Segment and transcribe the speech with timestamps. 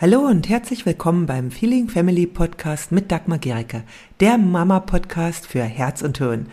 [0.00, 3.82] Hallo und herzlich willkommen beim Feeling Family Podcast mit Dagmar Gericke,
[4.20, 6.46] der Mama-Podcast für Herz und Hirn.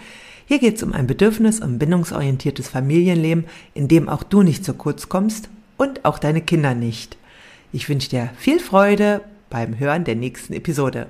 [0.47, 4.73] Hier geht es um ein bedürfnis- und bindungsorientiertes Familienleben, in dem auch du nicht zu
[4.73, 5.47] kurz kommst
[5.77, 7.17] und auch deine Kinder nicht.
[7.71, 11.07] Ich wünsche dir viel Freude beim Hören der nächsten Episode.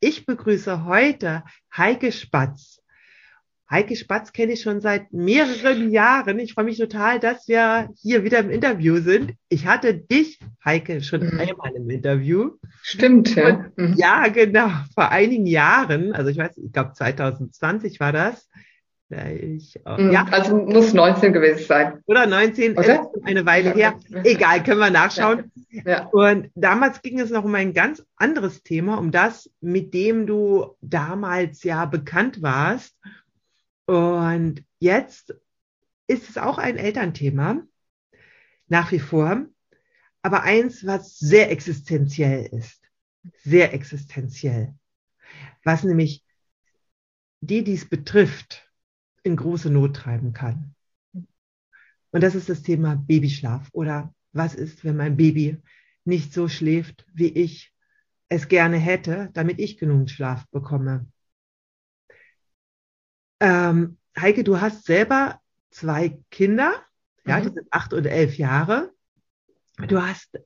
[0.00, 1.44] Ich begrüße heute
[1.76, 2.69] Heike Spatz.
[3.70, 6.40] Heike Spatz kenne ich schon seit mehreren Jahren.
[6.40, 9.34] Ich freue mich total, dass wir hier wieder im Interview sind.
[9.48, 11.38] Ich hatte dich, Heike, schon mhm.
[11.38, 12.50] einmal im Interview.
[12.82, 13.66] Stimmt, ja.
[13.76, 13.94] Mhm.
[13.96, 14.70] Ja, genau.
[14.94, 18.48] Vor einigen Jahren, also ich weiß, ich glaube 2020 war das.
[19.10, 20.12] Ich, mhm.
[20.12, 20.26] ja.
[20.30, 22.00] Also muss 19 gewesen sein.
[22.06, 23.08] Oder 19, Oder?
[23.22, 23.94] eine Weile her.
[24.24, 25.50] Egal, können wir nachschauen.
[25.70, 25.82] Ja.
[25.84, 26.06] Ja.
[26.06, 30.76] Und damals ging es noch um ein ganz anderes Thema, um das, mit dem du
[30.80, 32.96] damals ja bekannt warst.
[33.90, 35.34] Und jetzt
[36.06, 37.60] ist es auch ein Elternthema,
[38.68, 39.46] nach wie vor,
[40.22, 42.88] aber eins, was sehr existenziell ist.
[43.42, 44.76] Sehr existenziell.
[45.64, 46.24] Was nämlich
[47.40, 48.70] die, die es betrifft,
[49.24, 50.76] in große Not treiben kann.
[52.12, 55.60] Und das ist das Thema Babyschlaf oder was ist, wenn mein Baby
[56.04, 57.74] nicht so schläft, wie ich
[58.28, 61.10] es gerne hätte, damit ich genug Schlaf bekomme.
[63.40, 66.74] Ähm, Heike, du hast selber zwei Kinder,
[67.26, 67.42] ja, mhm.
[67.42, 68.92] die sind acht und elf Jahre.
[69.88, 70.38] Du hast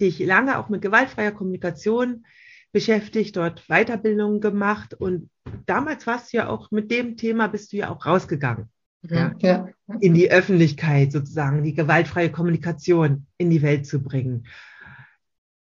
[0.00, 2.26] dich lange auch mit gewaltfreier Kommunikation
[2.72, 5.30] beschäftigt, dort Weiterbildungen gemacht und
[5.66, 8.68] damals warst du ja auch mit dem Thema bist du ja auch rausgegangen.
[9.02, 9.68] Mhm, ja, ja.
[10.00, 14.46] In die Öffentlichkeit sozusagen, die gewaltfreie Kommunikation in die Welt zu bringen.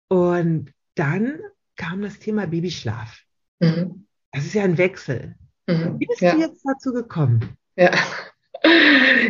[0.08, 1.38] Und dann
[1.76, 3.22] kam das Thema Babyschlaf.
[3.60, 4.06] Mhm.
[4.32, 5.36] Das ist ja ein Wechsel.
[5.66, 5.96] Mhm.
[5.98, 6.34] Wie bist ja.
[6.34, 7.56] du jetzt dazu gekommen?
[7.76, 7.90] Ja.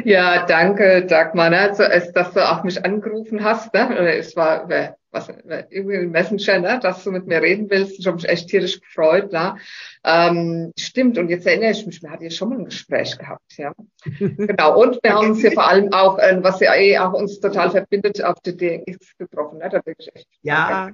[0.05, 1.59] Ja, danke, Dagmar, ne?
[1.59, 3.75] also, dass du auch mich angerufen hast.
[3.75, 4.17] Ne?
[4.17, 4.69] Es war
[5.11, 5.28] was,
[5.70, 6.81] irgendwie ein Messenger, ne?
[6.81, 7.98] dass du mit mir reden willst.
[7.98, 9.33] Ich habe mich echt tierisch gefreut.
[9.33, 9.56] Ne?
[10.05, 13.56] Ähm, stimmt, und jetzt erinnere ich mich, wir hatten ja schon mal ein Gespräch gehabt.
[13.56, 13.72] ja.
[14.19, 17.41] Genau, und wir haben uns hier vor allem auch, äh, was ja eh auch uns
[17.41, 19.59] total verbindet, auf der DX getroffen.
[19.59, 19.69] Ne?
[19.69, 20.91] Da bin ich echt ja.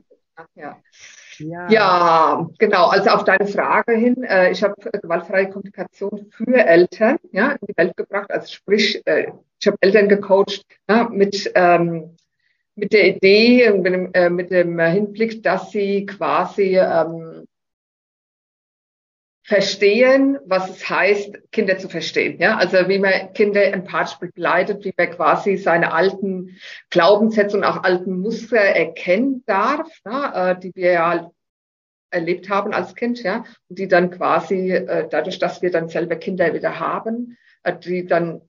[0.54, 0.80] ja.
[1.42, 1.70] Ja.
[1.70, 2.86] ja, genau.
[2.88, 7.76] Also auf deine Frage hin, äh, ich habe gewaltfreie Kommunikation für Eltern ja, in die
[7.76, 8.30] Welt gebracht.
[8.30, 12.16] Also sprich, äh, ich habe Eltern gecoacht ja, mit, ähm,
[12.74, 17.46] mit der Idee und mit dem, äh, mit dem Hinblick, dass sie quasi ähm,
[19.44, 22.38] verstehen, was es heißt, Kinder zu verstehen.
[22.38, 26.56] Ja, also wie man Kinder empathisch begleitet, wie man quasi seine alten
[26.90, 31.30] Glaubenssätze und auch alten Muster erkennen darf, ja, äh, die wir ja
[32.10, 36.16] erlebt haben als Kind, ja, und die dann quasi äh, dadurch, dass wir dann selber
[36.16, 38.42] Kinder wieder haben, äh, die dann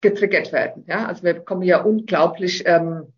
[0.00, 0.84] getriggert werden.
[0.86, 3.12] Ja, also wir kommen ja unglaublich ähm,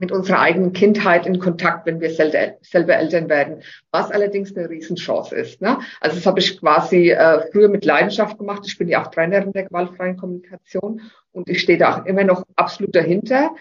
[0.00, 3.62] mit unserer eigenen Kindheit in Kontakt, wenn wir selber, selber Eltern werden,
[3.92, 5.60] was allerdings eine Riesenchance ist.
[5.60, 5.78] Ne?
[6.00, 8.62] Also das habe ich quasi äh, früher mit Leidenschaft gemacht.
[8.66, 11.02] Ich bin ja auch Trainerin der gewaltfreien Kommunikation
[11.32, 13.54] und ich stehe da auch immer noch absolut dahinter.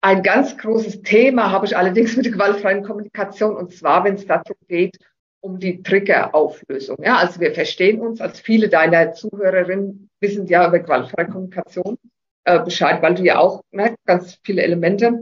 [0.00, 4.26] Ein ganz großes Thema habe ich allerdings mit der gewaltfreien Kommunikation und zwar, wenn es
[4.26, 4.98] darum geht,
[5.40, 6.98] um die Triggerauflösung.
[7.02, 11.98] Ja, also wir verstehen uns, als viele deiner Zuhörerinnen wissen ja über gewaltfreie Kommunikation
[12.44, 15.20] äh, Bescheid, weil du ja auch ne, ganz viele Elemente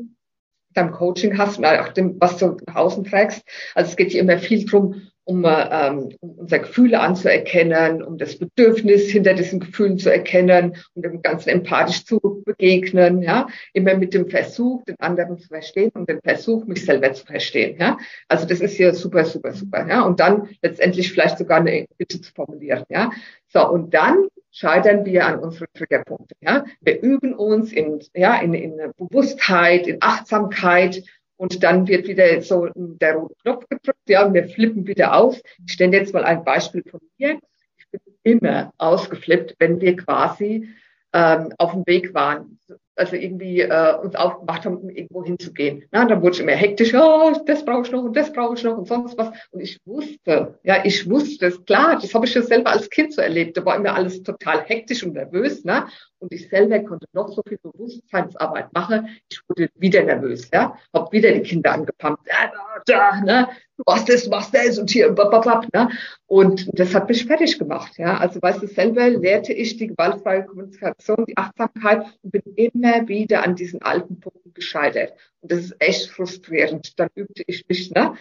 [0.74, 3.42] deinem Coaching hast und auch dem, was du nach außen trägst.
[3.74, 9.08] Also es geht hier immer viel drum, um, ähm, unsere Gefühle anzuerkennen, um das Bedürfnis
[9.10, 14.28] hinter diesen Gefühlen zu erkennen, um dem Ganzen empathisch zu begegnen, ja, immer mit dem
[14.28, 17.96] Versuch, den anderen zu verstehen und dem Versuch, mich selber zu verstehen, ja.
[18.26, 20.02] Also das ist hier super, super, super, ja.
[20.02, 23.12] Und dann letztendlich vielleicht sogar eine Bitte zu formulieren, ja.
[23.46, 26.36] So, und dann scheitern wir an unseren Triggerpunkten.
[26.40, 26.64] Ja?
[26.80, 31.04] Wir üben uns in, ja, in, in Bewusstheit, in Achtsamkeit
[31.40, 35.40] und dann wird wieder so der rote Knopf gedrückt, ja, und wir flippen wieder aus.
[35.64, 37.40] Ich stelle jetzt mal ein Beispiel von mir.
[37.78, 40.68] Ich bin immer ausgeflippt, wenn wir quasi
[41.14, 42.58] ähm, auf dem Weg waren
[43.00, 45.84] also irgendwie äh, uns aufgemacht haben, um irgendwo hinzugehen.
[45.90, 48.62] Na, dann wurde ich immer hektisch, oh, das brauche ich noch und das brauche ich
[48.62, 49.30] noch und sonst was.
[49.50, 53.14] Und ich wusste, ja, ich wusste es, klar, das habe ich ja selber als Kind
[53.14, 53.56] so erlebt.
[53.56, 55.86] Da war immer alles total hektisch und nervös, ne?
[56.20, 59.08] Und ich selber konnte noch so viel Bewusstseinsarbeit machen.
[59.30, 60.76] Ich wurde wieder nervös, ja.
[60.92, 63.48] Hab wieder die Kinder angepumpt, ja, da, da, ne?
[63.78, 65.88] Du machst das, du machst das und hier, bababab, ne?
[66.26, 68.18] Und das hat mich fertig gemacht, ja.
[68.18, 73.42] Also, weißt du, selber lehrte ich die gewaltfreie Kommunikation, die Achtsamkeit und bin immer wieder
[73.42, 75.14] an diesen alten Punkten gescheitert.
[75.40, 76.98] Und das ist echt frustrierend.
[77.00, 78.14] Dann übte ich mich, ne?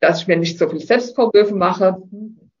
[0.00, 2.02] Dass ich mir nicht so viel Selbstvorwürfe mache.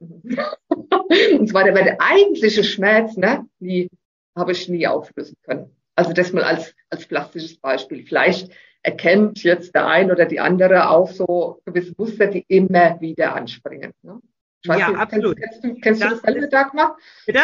[0.00, 3.46] und zwar der, der eigentliche Schmerz, ne?
[3.60, 3.90] Die
[4.36, 5.74] habe ich nie auflösen können.
[5.96, 8.04] Also das mal als, als plastisches Beispiel.
[8.04, 8.50] Vielleicht
[8.82, 13.92] erkennt jetzt der ein oder die andere auch so gewisse Muster, die immer wieder anspringen.
[14.02, 14.20] Ne?
[14.64, 15.38] ja, nicht, absolut.
[15.38, 16.96] Kennst, kennst du, kennst das du das selber, Dagmar?
[17.24, 17.40] Bitte?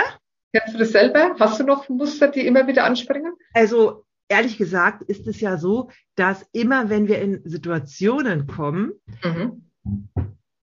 [0.52, 1.34] Kennst du das selber?
[1.40, 3.32] Hast du noch Muster, die immer wieder anspringen?
[3.54, 8.92] Also ehrlich gesagt ist es ja so, dass immer wenn wir in Situationen kommen,
[9.24, 9.68] mhm.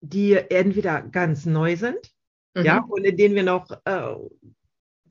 [0.01, 2.13] die entweder ganz neu sind,
[2.55, 2.65] mhm.
[2.65, 4.15] ja, und in denen wir noch äh,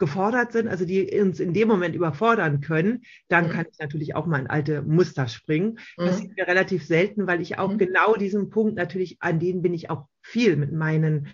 [0.01, 3.51] gefordert sind, also die uns in dem Moment überfordern können, dann mhm.
[3.51, 5.77] kann ich natürlich auch mal in alte Muster springen.
[5.95, 6.05] Mhm.
[6.05, 7.77] Das sieht mir relativ selten, weil ich auch mhm.
[7.77, 11.27] genau diesen Punkt natürlich, an denen bin ich auch viel mit meinen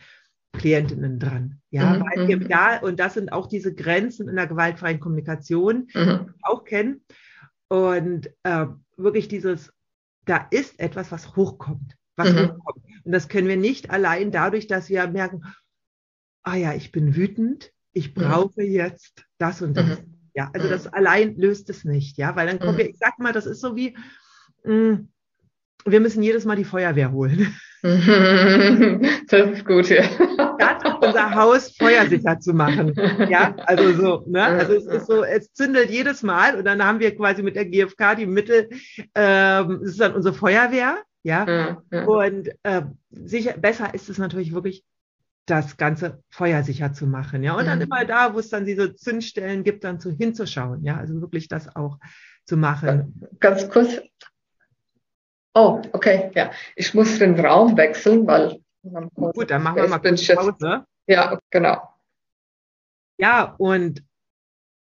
[0.51, 1.61] Klientinnen dran.
[1.69, 2.01] Ja, mhm.
[2.01, 2.49] weil wir mhm.
[2.49, 7.05] da, und das sind auch diese Grenzen in der gewaltfreien Kommunikation, die wir auch kennen.
[7.69, 8.65] Und äh,
[8.97, 9.71] wirklich dieses,
[10.25, 12.83] da ist etwas, was hochkommt, was hochkommt.
[13.05, 15.43] Und das können wir nicht allein dadurch, dass wir merken,
[16.43, 18.21] ah ja, ich bin wütend, ich mhm.
[18.21, 18.71] brauche mhm.
[18.71, 19.85] jetzt das und das.
[19.85, 20.13] Mhm.
[20.33, 23.33] Ja, also das allein löst es nicht, ja, weil dann kommen wir, ich sag mal,
[23.33, 23.97] das ist so wie,
[24.63, 25.09] mh, mm,
[25.85, 27.55] wir müssen jedes Mal die Feuerwehr holen.
[29.29, 30.03] Das ist gut, ja.
[30.57, 32.93] Das, unser Haus feuersicher zu machen.
[33.29, 34.43] Ja, also so, ne?
[34.43, 37.65] Also es ist so, es zündelt jedes Mal und dann haben wir quasi mit der
[37.65, 38.69] GfK die Mittel,
[39.15, 41.77] ähm, es ist dann unsere Feuerwehr, ja.
[42.05, 44.83] Und äh, sicher, besser ist es natürlich wirklich
[45.49, 47.55] das Ganze feuersicher zu machen, ja.
[47.55, 47.85] Und dann mhm.
[47.85, 50.97] immer da, wo es dann diese Zündstellen gibt, dann zu, hinzuschauen, ja.
[50.97, 51.97] Also wirklich das auch
[52.45, 53.29] zu machen.
[53.39, 53.99] Ganz kurz.
[55.55, 56.51] Oh, okay, ja.
[56.75, 58.59] Ich muss den Raum wechseln, weil.
[59.15, 60.85] Gut, dann machen wir mal kurz Pause.
[61.07, 61.81] Ja, genau.
[63.17, 64.03] Ja, und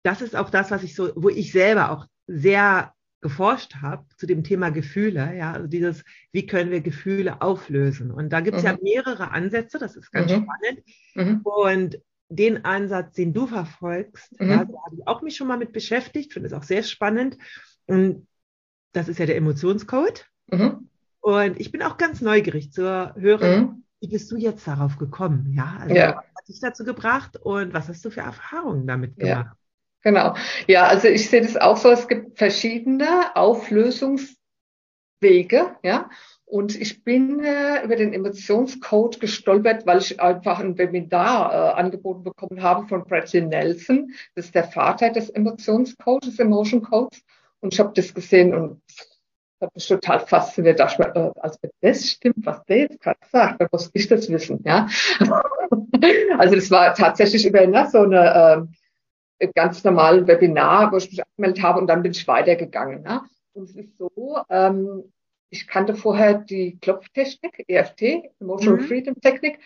[0.04, 4.26] das ist auch das, was ich so, wo ich selber auch sehr geforscht habe zu
[4.26, 8.10] dem Thema Gefühle, ja, also dieses, wie können wir Gefühle auflösen?
[8.10, 8.68] Und da gibt es mhm.
[8.68, 10.44] ja mehrere Ansätze, das ist ganz mhm.
[10.44, 10.84] spannend.
[11.14, 11.40] Mhm.
[11.42, 14.50] Und den Ansatz, den du verfolgst, mhm.
[14.50, 17.38] ja, da habe ich auch mich schon mal mit beschäftigt, finde es auch sehr spannend.
[17.86, 18.26] Und
[18.92, 20.26] das ist ja der Emotionscode.
[20.48, 20.88] Mhm.
[21.20, 22.82] Und ich bin auch ganz neugierig zu
[23.16, 23.84] hören, mhm.
[24.00, 25.52] wie bist du jetzt darauf gekommen?
[25.56, 26.16] Ja, also ja.
[26.16, 29.46] was hat dich dazu gebracht und was hast du für Erfahrungen damit gemacht?
[29.50, 29.56] Ja.
[30.06, 30.34] Genau.
[30.68, 34.36] Ja, also ich sehe das auch so, es gibt verschiedene Auflösungswege,
[35.82, 36.08] ja.
[36.44, 42.22] Und ich bin äh, über den Emotionscode gestolpert, weil ich einfach ein Webinar äh, angeboten
[42.22, 44.12] bekommen habe von Bradley Nelson.
[44.36, 47.20] Das ist der Vater des Emotionscodes, des Emotion Codes.
[47.58, 48.80] Und ich habe das gesehen und
[49.60, 50.78] hat mich total fasziniert.
[50.78, 53.90] Da ich mir, äh, also wenn das stimmt, was der jetzt gerade sagt, dann muss
[53.92, 54.62] ich das wissen.
[54.64, 54.86] Ja?
[56.38, 58.85] also das war tatsächlich über ne, so eine äh,
[59.54, 63.02] ganz normalen Webinar, wo ich mich angemeldet habe und dann bin ich weitergegangen.
[63.02, 63.22] Ne?
[63.52, 65.12] Und es ist so, ähm,
[65.50, 68.86] ich kannte vorher die Klopftechnik, EFT, Emotional mhm.
[68.86, 69.58] Freedom Technik,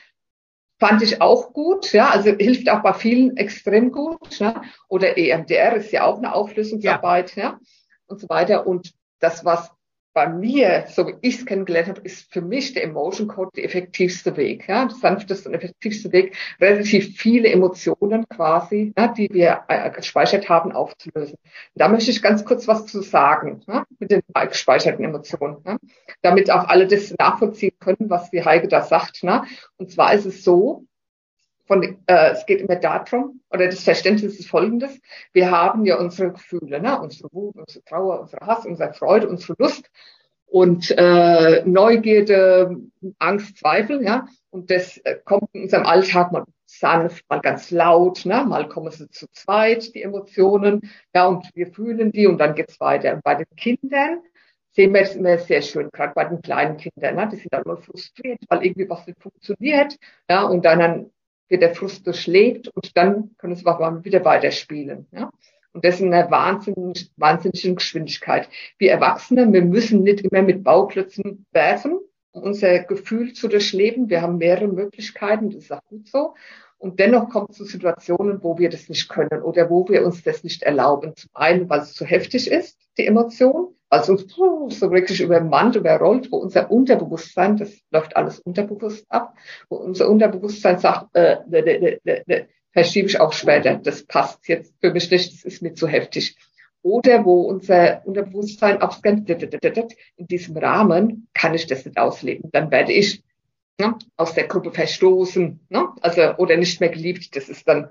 [0.78, 4.62] fand ich auch gut, ja, also hilft auch bei vielen extrem gut, ne?
[4.88, 7.60] oder EMDR ist ja auch eine Auflösungsarbeit, ja, ja
[8.06, 8.66] und so weiter.
[8.66, 9.70] Und das, was
[10.12, 13.64] bei mir, so wie ich es kennengelernt habe, ist für mich der Emotion Code der
[13.64, 19.62] effektivste Weg, ja, der sanfteste und effektivste Weg, relativ viele Emotionen quasi, ja, die wir
[19.68, 21.36] äh, gespeichert haben, aufzulösen.
[21.74, 25.76] Da möchte ich ganz kurz was zu sagen, ja, mit den gespeicherten Emotionen, ja,
[26.22, 29.22] damit auch alle das nachvollziehen können, was die Heike da sagt.
[29.22, 29.44] Ne?
[29.76, 30.86] Und zwar ist es so,
[31.70, 35.00] von, äh, es geht immer darum, oder das Verständnis ist folgendes.
[35.32, 37.00] Wir haben ja unsere Gefühle, ne?
[37.00, 39.88] unsere Wut, unsere Trauer, unsere Hass, unsere Freude, unsere Lust
[40.46, 42.76] und äh, Neugierde,
[43.20, 44.26] Angst, Zweifel, ja.
[44.50, 48.44] Und das äh, kommt in unserem Alltag mal sanft, mal ganz laut, ne?
[48.44, 52.80] mal kommen sie zu zweit, die Emotionen, ja, und wir fühlen die und dann geht's
[52.80, 53.14] weiter.
[53.14, 54.22] Und bei den Kindern
[54.72, 57.28] sehen wir es immer sehr schön, gerade bei den kleinen Kindern, ne?
[57.30, 59.96] die sind dann mal frustriert, weil irgendwie was nicht funktioniert,
[60.28, 61.10] ja, und dann, dann
[61.50, 65.06] wird der Frust durchlebt und dann können auch wieder weiterspielen.
[65.12, 65.30] Ja?
[65.72, 68.48] Und das in einer wahnsinnigen, wahnsinnigen Geschwindigkeit.
[68.78, 72.00] Wir Erwachsene, wir müssen nicht immer mit Bauklötzen werfen,
[72.32, 74.08] um unser Gefühl zu durchleben.
[74.08, 76.34] Wir haben mehrere Möglichkeiten, das ist auch gut so.
[76.78, 80.22] Und dennoch kommt es zu Situationen, wo wir das nicht können oder wo wir uns
[80.22, 81.14] das nicht erlauben.
[81.14, 86.30] Zum einen, weil es zu heftig ist, die Emotion, es uns so wirklich übermannt, überrollt,
[86.30, 89.34] wo unser Unterbewusstsein, das läuft alles unterbewusst ab,
[89.68, 94.46] wo unser Unterbewusstsein sagt, äh, ne, ne, ne, ne, verschiebe ich auch später, das passt
[94.48, 96.36] jetzt für mich nicht, das ist mir zu heftig.
[96.82, 102.48] Oder wo unser Unterbewusstsein abscannt, in diesem Rahmen kann ich das nicht ausleben.
[102.52, 103.22] Dann werde ich
[103.78, 105.88] ne, aus der Gruppe verstoßen, ne?
[106.00, 107.34] also oder nicht mehr geliebt.
[107.36, 107.90] Das ist dann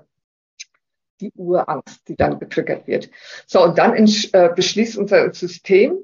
[1.20, 3.10] die Urangst, die dann getriggert wird.
[3.46, 5.98] So, und dann äh, beschließt unser System,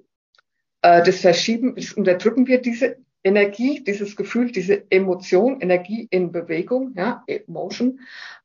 [0.83, 6.95] äh, das Verschieben, das unterdrücken wir diese Energie, dieses Gefühl, diese Emotion, Energie in Bewegung,
[6.97, 7.99] ja, Emotion,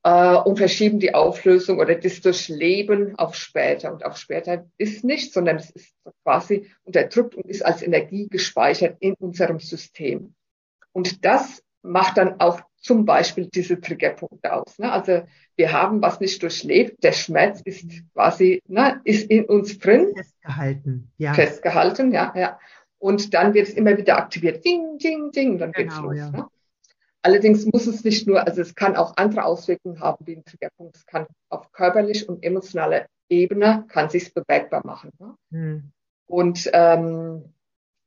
[0.04, 3.94] äh, und verschieben die Auflösung oder das Durchleben auf später.
[3.94, 8.98] Und auf später ist nicht, sondern es ist quasi unterdrückt und ist als Energie gespeichert
[9.00, 10.34] in unserem System.
[10.94, 14.78] Und das macht dann auch zum Beispiel diese Triggerpunkte aus.
[14.80, 14.92] Ne?
[14.92, 15.24] Also
[15.56, 17.04] wir haben was nicht durchlebt.
[17.04, 20.14] Der Schmerz ist quasi, ne, ist in uns drin.
[20.16, 21.34] Festgehalten, ja.
[21.34, 22.60] Festgehalten, ja, ja.
[22.98, 24.66] Und dann wird es immer wieder aktiviert.
[24.66, 26.18] Ding, ding, ding, dann geht's genau, los.
[26.18, 26.32] Ja.
[26.32, 26.48] Ne?
[27.24, 30.98] Allerdings muss es nicht nur, also es kann auch andere Auswirkungen haben wie ein Triggerpunkt.
[30.98, 35.12] Es kann auf körperlich und emotionaler Ebene kann sich bemerkbar machen.
[35.20, 35.36] Ne?
[35.52, 35.92] Hm.
[36.26, 37.54] Und ähm,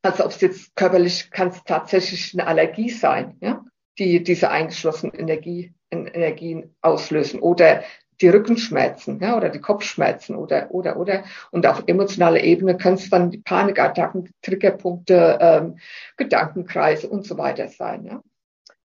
[0.02, 3.64] also ob es jetzt körperlich kann es tatsächlich eine Allergie sein, ja,
[3.98, 7.84] die diese eingeschlossenen Energie, Energien auslösen oder
[8.20, 11.24] die Rückenschmerzen, ja, oder die Kopfschmerzen oder, oder, oder.
[11.50, 15.78] Und auf emotionaler Ebene können es dann die Panikattacken, Triggerpunkte, ähm,
[16.16, 18.22] Gedankenkreise und so weiter sein, ja.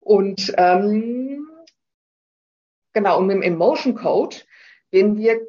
[0.00, 1.47] Und, ähm,
[2.92, 4.37] genau, und mit dem Emotion Code,
[4.90, 5.40] wenn wir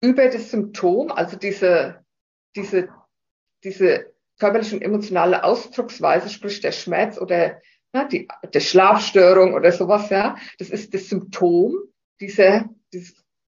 [0.00, 2.04] über das Symptom, also diese,
[2.54, 2.88] diese,
[3.64, 7.60] diese körperliche und emotionale Ausdrucksweise, sprich der Schmerz oder
[7.94, 11.74] ja, die, die Schlafstörung oder sowas, ja, das ist das Symptom
[12.20, 12.68] dieser,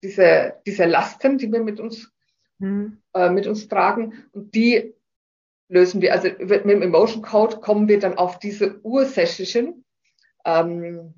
[0.02, 2.10] dieser, dieser Lasten, die wir mit uns,
[2.58, 2.98] mhm.
[3.14, 4.24] äh, mit uns tragen.
[4.32, 4.94] Und die
[5.68, 9.84] lösen wir, also mit dem Emotion Code kommen wir dann auf diese ursächlichen
[10.44, 11.14] ähm,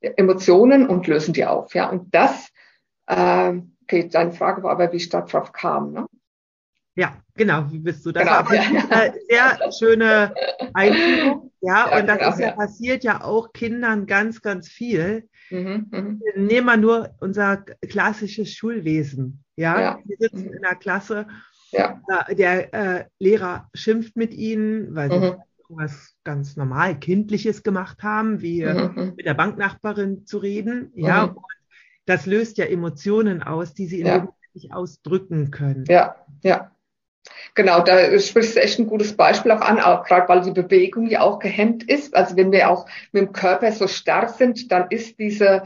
[0.00, 1.74] Emotionen und lösen die auf.
[1.74, 2.50] Ja, und das,
[3.06, 5.92] äh, okay, deine Frage war aber, wie ich darauf kam.
[5.92, 6.06] Ne?
[6.96, 8.12] Ja, genau, wie bist du?
[8.12, 8.62] Das genau, war ja.
[8.90, 10.34] eine sehr schöne
[10.74, 11.50] Einführung.
[11.60, 15.28] Ja, ja und das genau, ist ja, ja, passiert ja auch Kindern ganz, ganz viel.
[15.50, 16.22] Mhm, mhm.
[16.36, 19.44] Nehmen wir nur unser klassisches Schulwesen.
[19.56, 19.98] Ja, ja.
[20.04, 20.54] wir sitzen mhm.
[20.54, 21.26] in der Klasse,
[21.72, 22.00] ja.
[22.30, 25.34] der äh, Lehrer schimpft mit ihnen, weil sie mhm.
[25.68, 29.12] was ganz normal Kindliches gemacht haben, wie mhm, mhm.
[29.16, 30.92] mit der Banknachbarin zu reden.
[30.94, 31.38] Ja, und
[32.06, 34.28] das löst ja Emotionen aus, die sie in ja.
[34.52, 35.84] nicht ausdrücken können.
[35.88, 36.70] Ja, ja.
[37.54, 41.06] Genau, da sprichst du echt ein gutes Beispiel auch an, auch gerade weil die Bewegung
[41.06, 42.14] ja auch gehemmt ist.
[42.14, 45.62] Also wenn wir auch mit dem Körper so starr sind, dann ist diese,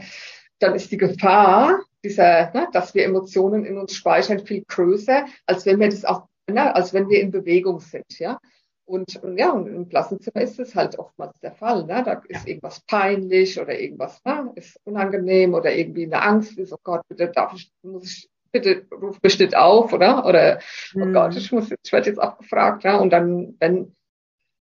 [0.59, 5.65] dann ist die Gefahr, dieser, ne, dass wir Emotionen in uns speichern, viel größer, als
[5.65, 8.39] wenn wir das auch, ne, als wenn wir in Bewegung sind, ja.
[8.85, 11.85] Und, ja, und im Klassenzimmer ist es halt oftmals der Fall.
[11.85, 12.01] Ne?
[12.03, 14.51] Da ist irgendwas peinlich oder irgendwas ne?
[14.55, 18.85] ist unangenehm oder irgendwie eine Angst ist, oh Gott, bitte darf ich, muss ich bitte
[18.91, 20.25] ruf bestimmt auf, oder?
[20.25, 20.59] Oder,
[20.95, 21.13] oh mhm.
[21.13, 22.97] Gott, ich muss jetzt, ich werde jetzt abgefragt, ja.
[22.97, 23.95] Und dann, wenn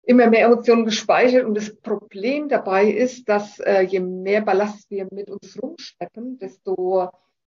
[0.06, 5.08] immer mehr Emotionen gespeichert und das Problem dabei ist, dass äh, je mehr Ballast wir
[5.12, 7.10] mit uns rumschleppen, desto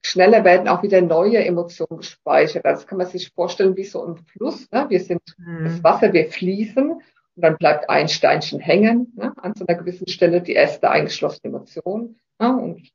[0.05, 2.67] schneller werden auch wieder neue Emotionen gespeichert.
[2.67, 4.71] Also kann man sich vorstellen wie so ein Fluss.
[4.71, 4.87] Ne?
[4.91, 5.65] Wir sind mhm.
[5.65, 7.03] das Wasser, wir fließen und
[7.35, 9.33] dann bleibt ein Steinchen hängen ne?
[9.39, 12.17] an so einer gewissen Stelle, die erste eingeschlossene Emotion.
[12.39, 12.55] Ne?
[12.55, 12.91] Und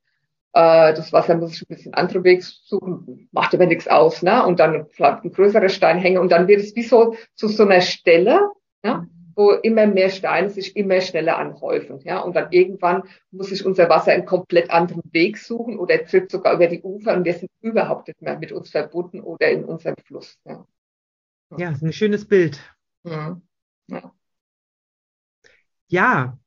[0.53, 4.45] äh, das Wasser muss ich ein bisschen andere Weg suchen, macht aber nichts aus, ne?
[4.45, 7.63] Und dann bleibt ein größerer Stein hängen und dann wird es wie so zu so
[7.63, 8.49] einer Stelle,
[8.83, 12.19] ja, wo immer mehr Steine sich immer schneller anhäufen, ja.
[12.19, 16.55] Und dann irgendwann muss sich unser Wasser einen komplett anderen Weg suchen oder tritt sogar
[16.55, 19.95] über die Ufer und wir sind überhaupt nicht mehr mit uns verbunden oder in unserem
[20.03, 20.39] Fluss.
[20.45, 20.65] Ja,
[21.57, 22.59] ja ist ein schönes Bild.
[23.03, 23.39] Ja.
[23.87, 24.11] ja.
[25.87, 26.37] ja.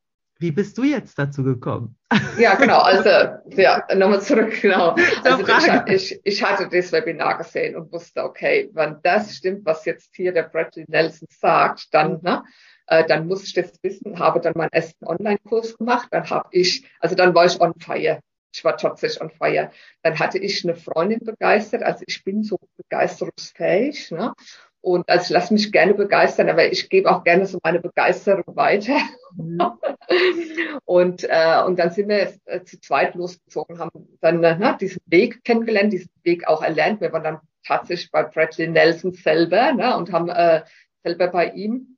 [0.42, 1.96] Wie bist du jetzt dazu gekommen?
[2.36, 2.80] Ja, genau.
[2.80, 3.08] Also,
[3.56, 4.96] ja, nochmal zurück, genau.
[5.22, 5.44] Also,
[5.86, 10.32] ich, ich, hatte das Webinar gesehen und wusste, okay, wenn das stimmt, was jetzt hier
[10.32, 12.42] der Bradley Nelson sagt, dann, ne,
[12.88, 16.84] äh, dann muss ich das wissen, habe dann meinen ersten Online-Kurs gemacht, dann habe ich,
[16.98, 18.18] also dann war ich on fire.
[18.52, 19.70] Ich war tatsächlich on fire.
[20.02, 24.34] Dann hatte ich eine Freundin begeistert, also ich bin so begeisterungsfähig, ne?
[24.82, 28.56] Und also ich lasse mich gerne begeistern, aber ich gebe auch gerne so meine Begeisterung
[28.56, 28.96] weiter.
[29.36, 29.60] Mhm.
[30.84, 35.00] und, äh, und dann sind wir äh, zu zweit losgezogen, haben dann äh, ne, diesen
[35.06, 37.00] Weg kennengelernt, diesen Weg auch erlernt.
[37.00, 40.62] Wir waren dann tatsächlich bei Bradley Nelson selber ne, und haben äh,
[41.04, 41.96] selber bei ihm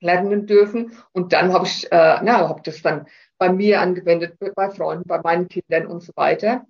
[0.00, 0.92] lernen dürfen.
[1.12, 3.06] Und dann habe ich, äh, na, habe das dann
[3.38, 6.66] bei mir angewendet, bei Freunden, bei meinen Kindern und so weiter.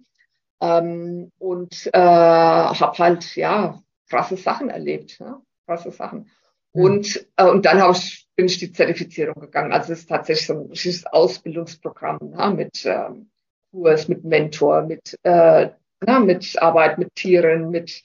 [0.61, 5.19] Ähm, und äh, habe halt ja krasse Sachen erlebt.
[5.19, 5.41] Ja?
[5.67, 6.31] Krasse Sachen.
[6.73, 9.73] Und, äh, und dann ich, bin ich die Zertifizierung gegangen.
[9.73, 13.31] Also es ist tatsächlich so ein richtiges Ausbildungsprogramm ja, mit ähm,
[13.71, 15.71] Kurs, mit Mentor, mit, äh,
[16.07, 18.03] ja, mit Arbeit mit Tieren, mit,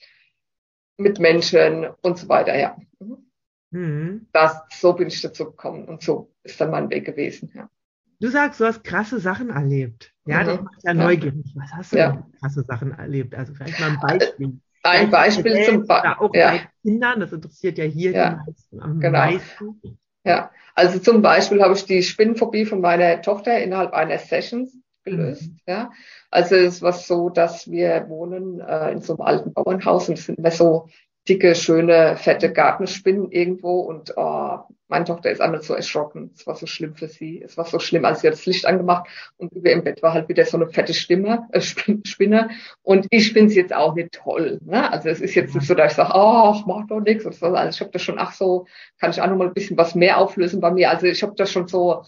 [0.96, 2.76] mit Menschen und so weiter, ja.
[2.98, 3.26] Mhm.
[3.70, 4.26] mhm.
[4.32, 7.68] Das, so bin ich dazu gekommen und so ist dann mein Weg gewesen, ja.
[8.20, 10.14] Du sagst, du hast krasse Sachen erlebt.
[10.26, 10.46] Ja, mhm.
[10.46, 11.44] das macht ja neugierig.
[11.56, 12.12] Was hast du ja.
[12.12, 13.34] denn krasse Sachen erlebt?
[13.34, 14.60] Also vielleicht mal ein Beispiel.
[14.82, 16.14] Ein Beispiel zum Beispiel.
[16.18, 16.50] Auch ja.
[16.50, 18.30] bei Kindern, das interessiert ja hier ja.
[18.30, 19.18] die meisten am genau.
[19.18, 19.98] meisten.
[20.24, 20.50] ja.
[20.74, 25.50] Also zum Beispiel habe ich die Spinnenphobie von meiner Tochter innerhalb einer Sessions gelöst.
[25.50, 25.58] Mhm.
[25.66, 25.90] Ja.
[26.30, 30.26] Also es war so, dass wir wohnen äh, in so einem alten Bauernhaus und es
[30.26, 30.88] sind immer so
[31.28, 36.32] dicke, schöne, fette Gartenspinnen irgendwo und oh, meine Tochter ist einmal so erschrocken.
[36.34, 37.40] Es war so schlimm für sie.
[37.42, 40.12] Es war so schlimm, als sie hat das Licht angemacht und über im Bett war
[40.12, 42.50] halt wieder so eine fette Stimme, äh, Spinne.
[42.82, 44.60] Und ich finde es jetzt auch nicht toll.
[44.62, 44.92] Ne?
[44.92, 47.24] Also es ist jetzt nicht so, dass ich sage, ach, mach doch nichts.
[47.24, 48.66] Also ich habe das schon, ach so,
[49.00, 50.90] kann ich auch noch mal ein bisschen was mehr auflösen bei mir.
[50.90, 52.04] Also ich habe das schon so,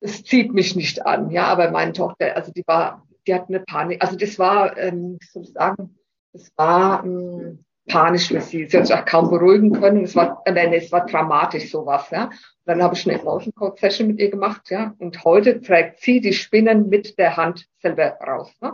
[0.00, 1.30] es zieht mich nicht an.
[1.30, 4.02] Ja, aber meine Tochter, also die war, die hat eine Panik.
[4.02, 5.96] Also das war, ähm, wie soll ich sagen,
[6.32, 8.66] das war, ähm, panisch für sie.
[8.66, 10.04] Sie hat sich auch kaum beruhigen können.
[10.04, 12.30] Es war, nein, es war dramatisch sowas, ja.
[12.64, 14.94] Dann habe ich eine Emotion Code Session mit ihr gemacht, ja.
[14.98, 18.52] Und heute trägt sie die Spinnen mit der Hand selber raus.
[18.60, 18.72] Ne?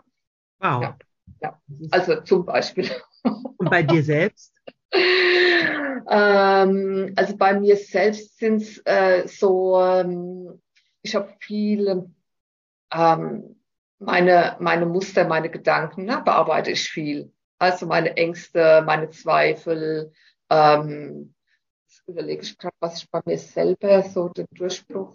[0.60, 0.82] Wow.
[0.82, 0.96] Ja.
[1.40, 1.60] ja.
[1.90, 2.90] Also zum Beispiel.
[3.22, 4.54] Und bei dir selbst?
[6.10, 10.60] ähm, also bei mir selbst sind es äh, so, ähm,
[11.02, 12.10] ich habe viele
[12.92, 13.56] ähm,
[13.98, 17.32] meine, meine Muster, meine Gedanken, ne, bearbeite ich viel.
[17.58, 20.12] Also meine Ängste, meine Zweifel.
[20.50, 21.34] Ähm,
[22.08, 25.12] überlege ich gerade, was ich bei mir selber so den Durchbruch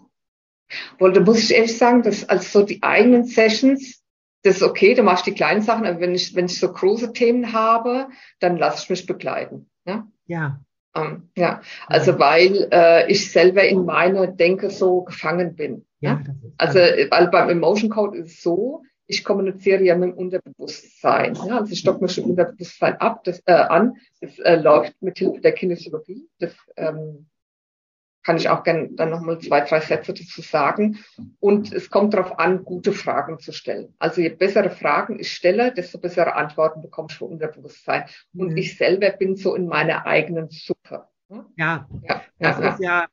[0.98, 1.20] wollte.
[1.20, 4.02] Muss ich ehrlich sagen, dass also so die eigenen Sessions,
[4.42, 6.72] das ist okay, da mache ich die kleinen Sachen, aber wenn ich, wenn ich so
[6.72, 8.08] große Themen habe,
[8.40, 9.70] dann lasse ich mich begleiten.
[9.84, 10.06] Ja.
[10.26, 10.60] Ja.
[10.96, 15.84] Ähm, ja, also weil äh, ich selber in meiner Denke so gefangen bin.
[15.98, 16.34] Ja, ja?
[16.56, 21.34] Also, weil beim Emotion Code ist es so, ich kommuniziere ja mit dem Unterbewusstsein.
[21.34, 23.96] Ja, also ich stocke mich im Unterbewusstsein ab, das, äh, an.
[24.20, 26.28] Das äh, läuft mit Hilfe der Kinesiologie.
[26.38, 27.26] Das ähm,
[28.22, 30.98] kann ich auch gerne dann nochmal zwei, drei Sätze dazu sagen.
[31.40, 33.94] Und es kommt darauf an, gute Fragen zu stellen.
[33.98, 38.04] Also je bessere Fragen ich stelle, desto bessere Antworten bekomme ich vom Unterbewusstsein.
[38.34, 38.56] Und mhm.
[38.56, 41.06] ich selber bin so in meiner eigenen Suppe.
[41.56, 43.06] Ja, ja das ja, ist ja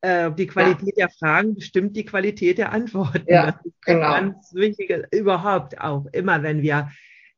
[0.00, 1.06] äh, die Qualität ja.
[1.06, 3.24] der Fragen bestimmt die Qualität der Antworten.
[3.26, 4.12] Ja, das ist genau.
[4.12, 6.90] ganz wichtig, überhaupt auch, immer wenn wir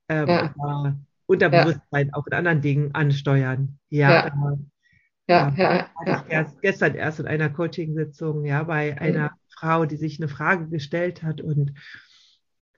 [0.08, 0.96] äh, ja.
[1.26, 2.14] Unterbewusstsein ja.
[2.14, 3.78] auch in anderen Dingen ansteuern.
[3.88, 4.26] Ja, ja.
[4.26, 4.56] Äh,
[5.28, 6.24] ja, ja, ja.
[6.28, 8.98] Erst, gestern erst in einer Coaching-Sitzung, ja, bei mhm.
[8.98, 11.72] einer Frau, die sich eine Frage gestellt hat und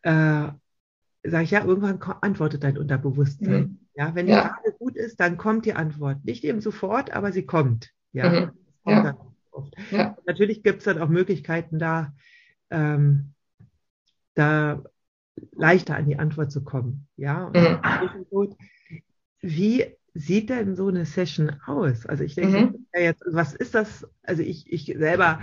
[0.02, 0.48] äh,
[1.24, 3.61] sage ich, ja, irgendwann antwortet dein Unterbewusstsein.
[3.61, 3.78] Mhm.
[3.94, 6.24] Ja, wenn die Frage gut ist, dann kommt die Antwort.
[6.24, 7.90] Nicht eben sofort, aber sie kommt.
[8.12, 8.50] Ja, mhm.
[8.85, 9.74] kommt ja oft.
[9.90, 10.16] Ja.
[10.26, 12.12] Natürlich gibt es dann auch Möglichkeiten, da,
[12.70, 13.34] ähm,
[14.34, 14.82] da
[15.52, 17.06] leichter an die Antwort zu kommen.
[17.16, 18.54] Ja, mhm.
[19.40, 22.06] wie sieht denn so eine Session aus?
[22.06, 22.86] Also ich denke, mhm.
[22.94, 24.06] jetzt, was ist das?
[24.22, 25.40] Also ich, ich selber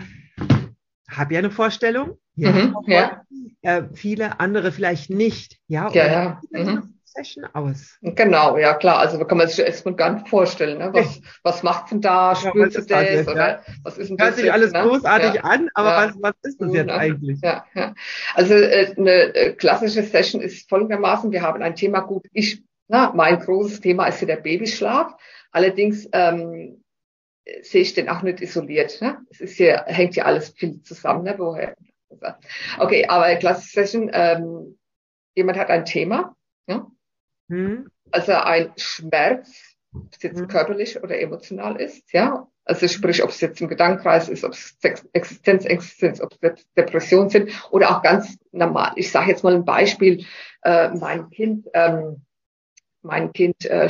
[1.09, 2.17] habe ja eine Vorstellung.
[2.35, 3.23] Ja, mhm, ja.
[3.61, 5.59] Äh, viele andere vielleicht nicht.
[5.67, 6.41] Ja, ja, ja.
[6.51, 6.98] Mhm.
[7.11, 7.97] Session aus?
[8.01, 8.99] Genau, ja klar.
[8.99, 10.77] Also kann man sich erstmal gar nicht vorstellen.
[10.77, 10.91] Ne?
[10.93, 12.35] Was, was macht denn da?
[12.35, 13.25] Spürst ja, du das?
[13.25, 13.61] das oder ja?
[13.83, 14.81] was ist denn Hört sich alles ne?
[14.81, 15.41] großartig ja.
[15.41, 17.39] an, aber was, was ist das jetzt eigentlich?
[17.41, 17.93] Ja, ja.
[18.35, 23.11] Also äh, eine äh, klassische Session ist folgendermaßen, wir haben ein Thema, gut, ich, na,
[23.13, 25.13] mein großes Thema ist ja der Babyschlaf.
[25.51, 26.83] Allerdings ähm,
[27.61, 29.01] sehe ich den auch nicht isoliert.
[29.01, 29.17] Ne?
[29.29, 31.23] Es ist hier, hängt ja alles viel zusammen.
[31.23, 31.35] Ne?
[31.37, 31.75] Woher?
[32.77, 34.77] Okay, aber klassische Session, ähm,
[35.35, 36.35] jemand hat ein Thema,
[36.67, 36.87] ja?
[37.49, 37.89] Hm.
[38.11, 40.47] Also ein Schmerz, ob es jetzt hm.
[40.47, 42.47] körperlich oder emotional ist, ja.
[42.63, 44.77] Also sprich, ob es jetzt im Gedankenkreis ist, ob es
[45.13, 45.63] Existenz,
[45.97, 48.91] sind, ob es Depressionen sind oder auch ganz normal.
[48.95, 50.23] Ich sage jetzt mal ein Beispiel.
[50.61, 52.21] Äh, mein Kind, ähm,
[53.01, 53.89] mein Kind äh,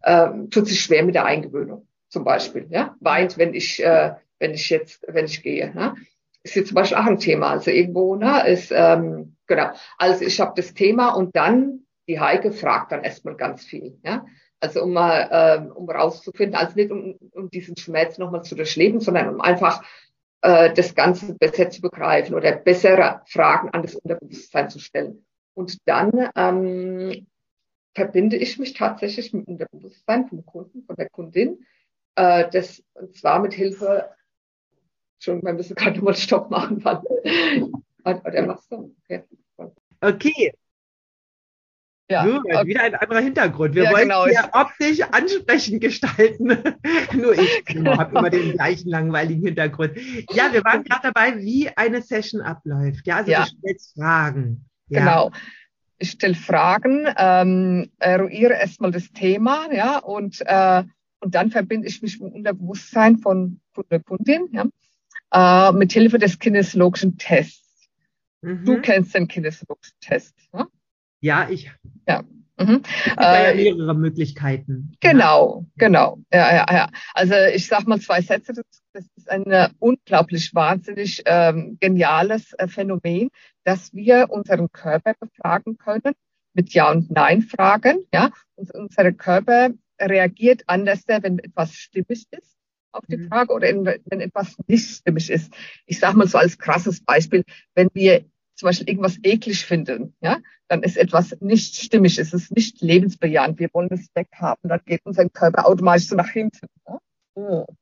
[0.00, 2.96] äh, tut sich schwer mit der Eingewöhnung, zum Beispiel, ja.
[3.00, 5.74] Weint, wenn ich, äh, wenn ich jetzt, wenn ich gehe.
[5.74, 5.96] Ne?
[6.42, 7.50] Ist jetzt zum Beispiel auch ein Thema.
[7.50, 9.70] Also irgendwo, ne, ist ähm, genau.
[9.98, 13.98] Also ich habe das Thema und dann die Heike fragt dann erstmal ganz viel.
[14.04, 14.26] Ja?
[14.60, 19.00] Also um mal, ähm, um rauszufinden, also nicht um, um diesen Schmerz nochmal zu durchleben,
[19.00, 19.84] sondern um einfach
[20.42, 25.26] äh, das Ganze besser zu begreifen oder bessere Fragen an das Unterbewusstsein zu stellen.
[25.54, 27.26] Und dann ähm,
[27.94, 31.64] verbinde ich mich tatsächlich mit dem Unterbewusstsein vom Kunden, von der Kundin,
[32.16, 34.10] äh, das und zwar mit Hilfe,
[35.18, 37.00] schon, wir müssen gerade mal Stopp machen, weil,
[38.04, 38.94] oder machst du?
[39.04, 39.24] Okay.
[40.00, 40.52] Okay,
[42.10, 42.66] ja, Nur, okay.
[42.66, 43.74] wieder ein anderer Hintergrund.
[43.74, 44.26] Wir ja, wollen genau.
[44.26, 46.48] hier optisch ansprechend gestalten.
[47.14, 47.96] Nur ich genau.
[47.96, 49.92] habe immer den gleichen langweiligen Hintergrund.
[50.30, 53.06] Ja, wir waren gerade dabei, wie eine Session abläuft.
[53.06, 53.44] Ja, also ja.
[53.44, 54.66] du stellst Fragen.
[54.88, 55.00] Ja.
[55.00, 55.32] Genau.
[55.96, 60.82] Ich stelle Fragen, ähm, eruiere erstmal das Thema, ja, und, äh,
[61.20, 64.66] und dann verbinde ich mich mit dem Unterbewusstsein von, von der Kundin, ja,
[65.32, 67.88] äh, mit Hilfe des kinesiologischen Tests.
[68.42, 68.64] Mhm.
[68.64, 70.66] Du kennst den kinesiologischen Test, ja?
[71.24, 71.72] Ja, ich.
[72.06, 72.22] Ja,
[72.56, 72.82] Mhm.
[72.84, 74.92] Es gibt äh, ja mehrere Möglichkeiten.
[75.00, 75.66] Genau, ja.
[75.76, 76.18] genau.
[76.32, 76.88] Ja, ja, ja.
[77.12, 78.52] Also ich sag mal zwei Sätze.
[78.92, 83.30] Das, ist ein äh, unglaublich wahnsinnig ähm, geniales äh, Phänomen,
[83.64, 86.14] dass wir unseren Körper befragen können
[86.52, 88.06] mit Ja- und Nein-Fragen.
[88.14, 92.54] Ja, und unser Körper reagiert anders, wenn etwas stimmig ist
[92.92, 93.28] auf die mhm.
[93.28, 95.52] Frage oder wenn etwas nicht stimmig ist.
[95.86, 97.42] Ich sage mal so als krasses Beispiel,
[97.74, 100.38] wenn wir zum Beispiel irgendwas eklig finden, ja,
[100.68, 105.00] dann ist etwas nicht stimmig, es ist nicht lebensbejahend, wir wollen es weghaben, dann geht
[105.04, 106.66] unser Körper automatisch so nach hinten.
[106.86, 106.98] Ja?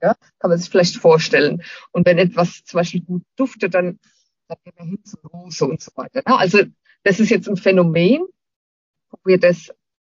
[0.00, 1.62] Ja, kann man sich vielleicht vorstellen.
[1.90, 3.98] Und wenn etwas zum Beispiel gut duftet, dann,
[4.48, 6.22] dann geht er hin zur Rose und so weiter.
[6.26, 6.36] Ja?
[6.36, 6.62] Also
[7.02, 8.22] das ist jetzt ein Phänomen,
[9.10, 9.70] wo wir das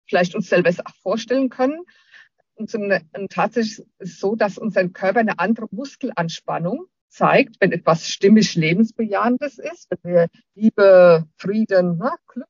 [0.07, 1.85] vielleicht uns selber vorstellen können.
[2.55, 7.57] Und, so eine, und tatsächlich ist es so, dass unser Körper eine andere Muskelanspannung zeigt,
[7.61, 12.49] wenn etwas stimmig lebensbejahendes ist, wenn wir Liebe, Frieden, ne, Glück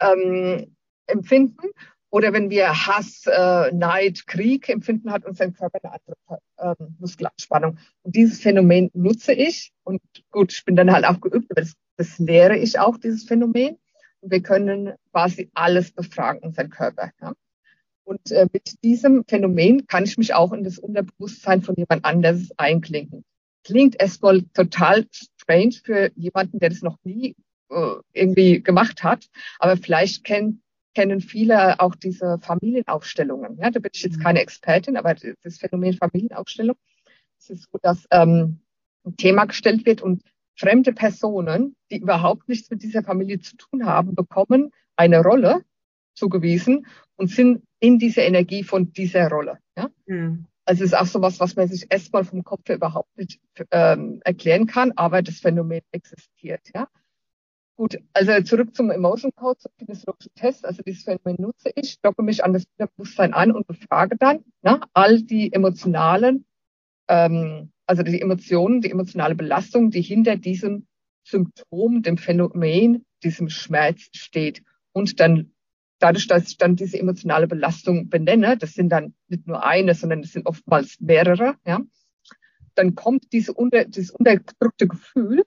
[0.00, 1.68] ähm, empfinden
[2.10, 7.78] oder wenn wir Hass, äh, Neid, Krieg empfinden, hat unser Körper eine andere äh, Muskelanspannung.
[8.02, 11.74] Und dieses Phänomen nutze ich und gut, ich bin dann halt auch geübt, aber das,
[11.96, 13.78] das lehre ich auch, dieses Phänomen.
[14.20, 17.10] Und wir können quasi alles befragen, unseren Körper.
[17.20, 17.34] Ja.
[18.04, 22.50] Und äh, mit diesem Phänomen kann ich mich auch in das Unterbewusstsein von jemand anderes
[22.58, 23.24] einklinken.
[23.64, 25.06] Klingt erstmal total
[25.40, 27.34] strange für jemanden, der das noch nie
[27.70, 30.60] äh, irgendwie gemacht hat, aber vielleicht kennt
[30.96, 33.58] kennen viele auch diese Familienaufstellungen.
[33.58, 34.22] Ja, da bin ich jetzt mhm.
[34.22, 36.76] keine Expertin, aber das Phänomen Familienaufstellung
[37.44, 38.60] es ist so, dass ähm,
[39.04, 40.22] ein Thema gestellt wird und
[40.56, 45.64] fremde Personen, die überhaupt nichts mit dieser Familie zu tun haben, bekommen eine Rolle
[46.14, 49.58] zugewiesen und sind in dieser Energie von dieser Rolle.
[49.76, 49.90] Ja?
[50.06, 50.46] Mhm.
[50.64, 53.38] Also es ist auch so was, was man sich erstmal vom Kopf überhaupt nicht
[53.70, 56.70] ähm, erklären kann, aber das Phänomen existiert.
[56.74, 56.88] Ja?
[57.76, 60.64] Gut, also zurück zum Emotion Code, zum kinesiologischen Test.
[60.64, 64.76] Also dieses Phänomen nutze ich, docke mich an das Bewusstsein an und befrage dann na,
[64.76, 66.46] ne, all die emotionalen,
[67.08, 70.86] ähm, also die Emotionen, die emotionale Belastung, die hinter diesem
[71.24, 74.62] Symptom, dem Phänomen, diesem Schmerz steht.
[74.92, 75.50] Und dann
[75.98, 80.22] dadurch, dass ich dann diese emotionale Belastung benenne, das sind dann nicht nur eine, sondern
[80.22, 81.80] das sind oftmals mehrere, ja,
[82.74, 85.44] dann kommt diese unter, dieses unterdrückte Gefühl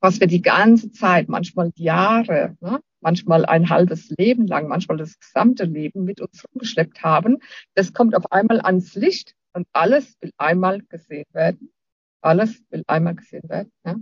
[0.00, 5.18] was wir die ganze Zeit, manchmal Jahre, ne, manchmal ein halbes Leben lang, manchmal das
[5.18, 7.38] gesamte Leben mit uns rumgeschleppt haben,
[7.74, 11.72] das kommt auf einmal ans Licht und alles will einmal gesehen werden.
[12.20, 13.72] Alles will einmal gesehen werden.
[13.84, 13.96] Ja.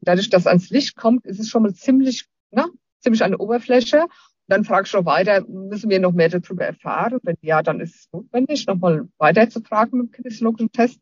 [0.00, 2.66] Dadurch, dass ans Licht kommt, ist es schon mal ziemlich, ne,
[3.00, 4.06] ziemlich an der Oberfläche.
[4.48, 7.18] Dann frage ich schon weiter, müssen wir noch mehr darüber erfahren?
[7.22, 11.00] Wenn ja, dann ist es notwendig, nochmal weiter zu fragen mit dem kinesiologischen Test.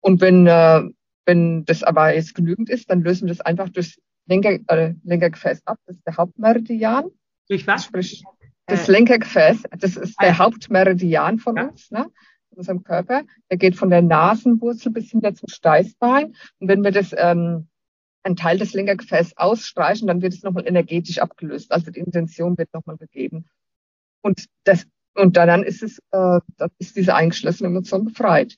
[0.00, 0.82] Und wenn äh,
[1.24, 5.66] wenn das aber jetzt genügend ist, dann lösen wir das einfach durch Lenker, äh, Lenkergefäß
[5.66, 5.78] ab.
[5.86, 7.10] Das ist der Hauptmeridian.
[7.48, 7.84] Durch was?
[7.84, 8.24] Sprich,
[8.66, 11.68] das äh, Lenkergefäß, das ist der ah, Hauptmeridian von ja.
[11.68, 12.06] uns, ne?
[12.48, 13.22] von unserem Körper.
[13.50, 16.34] Der geht von der Nasenwurzel bis hinter zum Steißbein.
[16.58, 17.68] Und wenn wir das ähm,
[18.22, 21.72] einen Teil des Lenkergefäßes ausstreichen, dann wird es nochmal energetisch abgelöst.
[21.72, 23.46] Also die Intention wird nochmal gegeben.
[24.22, 28.56] Und das und dann ist es, äh, dann ist diese eingeschlossene Emotion befreit.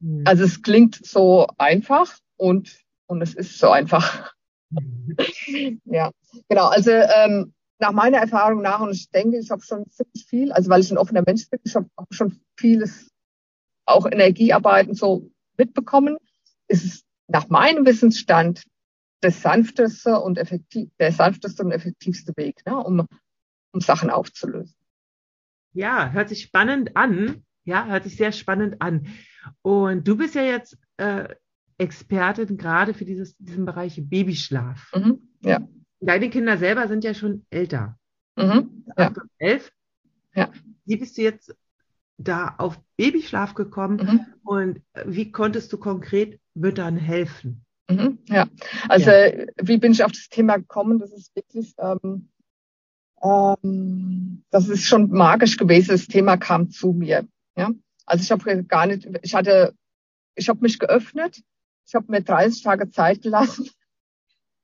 [0.00, 0.24] Mhm.
[0.26, 4.32] Also es klingt so einfach und, und es ist so einfach.
[4.70, 5.16] Mhm.
[5.84, 6.10] ja,
[6.48, 6.66] genau.
[6.66, 10.70] Also ähm, nach meiner Erfahrung nach, und ich denke, ich habe schon ziemlich viel, also
[10.70, 13.10] weil ich ein offener Mensch bin, ich habe auch schon vieles,
[13.86, 16.16] auch Energiearbeiten so mitbekommen,
[16.68, 18.62] ist es nach meinem Wissensstand
[19.22, 23.06] das sanfteste und effektiv, der sanfteste und effektivste Weg, ne, um,
[23.72, 24.76] um Sachen aufzulösen.
[25.72, 27.44] Ja, hört sich spannend an.
[27.64, 29.06] Ja, hört sich sehr spannend an.
[29.62, 31.28] Und du bist ja jetzt äh,
[31.78, 34.92] Expertin gerade für dieses, diesen Bereich Babyschlaf.
[34.94, 35.66] Mhm, ja.
[36.00, 37.98] Deine Kinder selber sind ja schon älter.
[38.36, 39.08] Mhm, ja.
[39.08, 39.72] und elf.
[40.34, 40.50] Ja.
[40.84, 41.54] Wie bist du jetzt
[42.18, 44.26] da auf Babyschlaf gekommen mhm.
[44.44, 47.64] und wie konntest du konkret Müttern helfen?
[47.96, 48.46] Mhm, ja,
[48.88, 49.46] also ja.
[49.62, 50.98] wie bin ich auf das Thema gekommen?
[50.98, 52.28] Das ist wirklich, ähm,
[53.22, 55.90] ähm, das ist schon magisch gewesen.
[55.90, 57.26] Das Thema kam zu mir.
[57.56, 57.70] Ja,
[58.06, 59.74] also ich habe gar nicht, ich hatte,
[60.34, 61.42] ich habe mich geöffnet,
[61.86, 63.68] ich habe mir 30 Tage Zeit gelassen.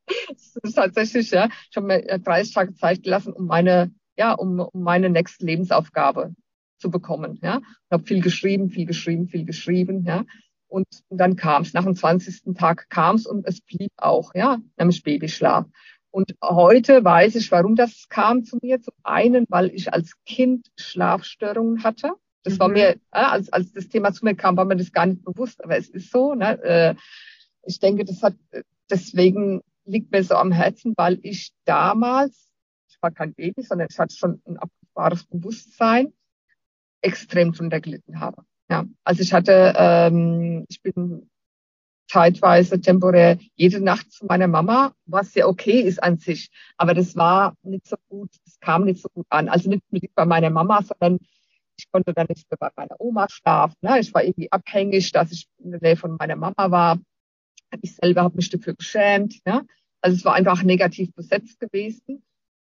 [0.28, 4.58] das ist tatsächlich, ja, ich habe mir 30 Tage Zeit gelassen, um meine, ja, um,
[4.60, 6.34] um meine nächste Lebensaufgabe
[6.78, 7.60] zu bekommen, ja.
[7.60, 10.24] Ich habe viel geschrieben, viel geschrieben, viel geschrieben, ja.
[10.68, 12.54] Und dann kam es, nach dem 20.
[12.54, 15.66] Tag kam es und es blieb auch, ja, nämlich Babyschlaf.
[16.10, 18.80] Und heute weiß ich, warum das kam zu mir.
[18.80, 22.12] Zum einen, weil ich als Kind Schlafstörungen hatte.
[22.42, 22.58] Das mhm.
[22.60, 25.62] war mir, als, als das Thema zu mir kam, war mir das gar nicht bewusst,
[25.62, 26.34] aber es ist so.
[26.34, 26.62] Ne?
[26.62, 26.94] Äh,
[27.64, 28.34] ich denke, das hat
[28.90, 32.50] deswegen liegt mir so am Herzen, weil ich damals,
[32.88, 36.12] ich ich war kein Baby, sondern ich hatte schon ein abgefahrtes Bewusstsein,
[37.00, 38.44] extrem drunter gelitten habe.
[38.70, 41.28] Ja, also ich hatte, ähm, ich bin
[42.08, 46.50] zeitweise temporär jede Nacht zu meiner Mama, was ja okay ist an sich.
[46.76, 49.48] Aber das war nicht so gut, es kam nicht so gut an.
[49.48, 51.18] Also nicht mit bei meiner Mama, sondern
[51.76, 53.76] ich konnte dann nicht mehr bei meiner Oma schlafen.
[53.82, 54.00] Ne?
[54.00, 56.98] Ich war irgendwie abhängig, dass ich in der Nähe von meiner Mama war.
[57.82, 59.40] Ich selber habe mich dafür geschämt.
[59.46, 59.66] Ne?
[60.00, 62.22] Also es war einfach negativ besetzt gewesen.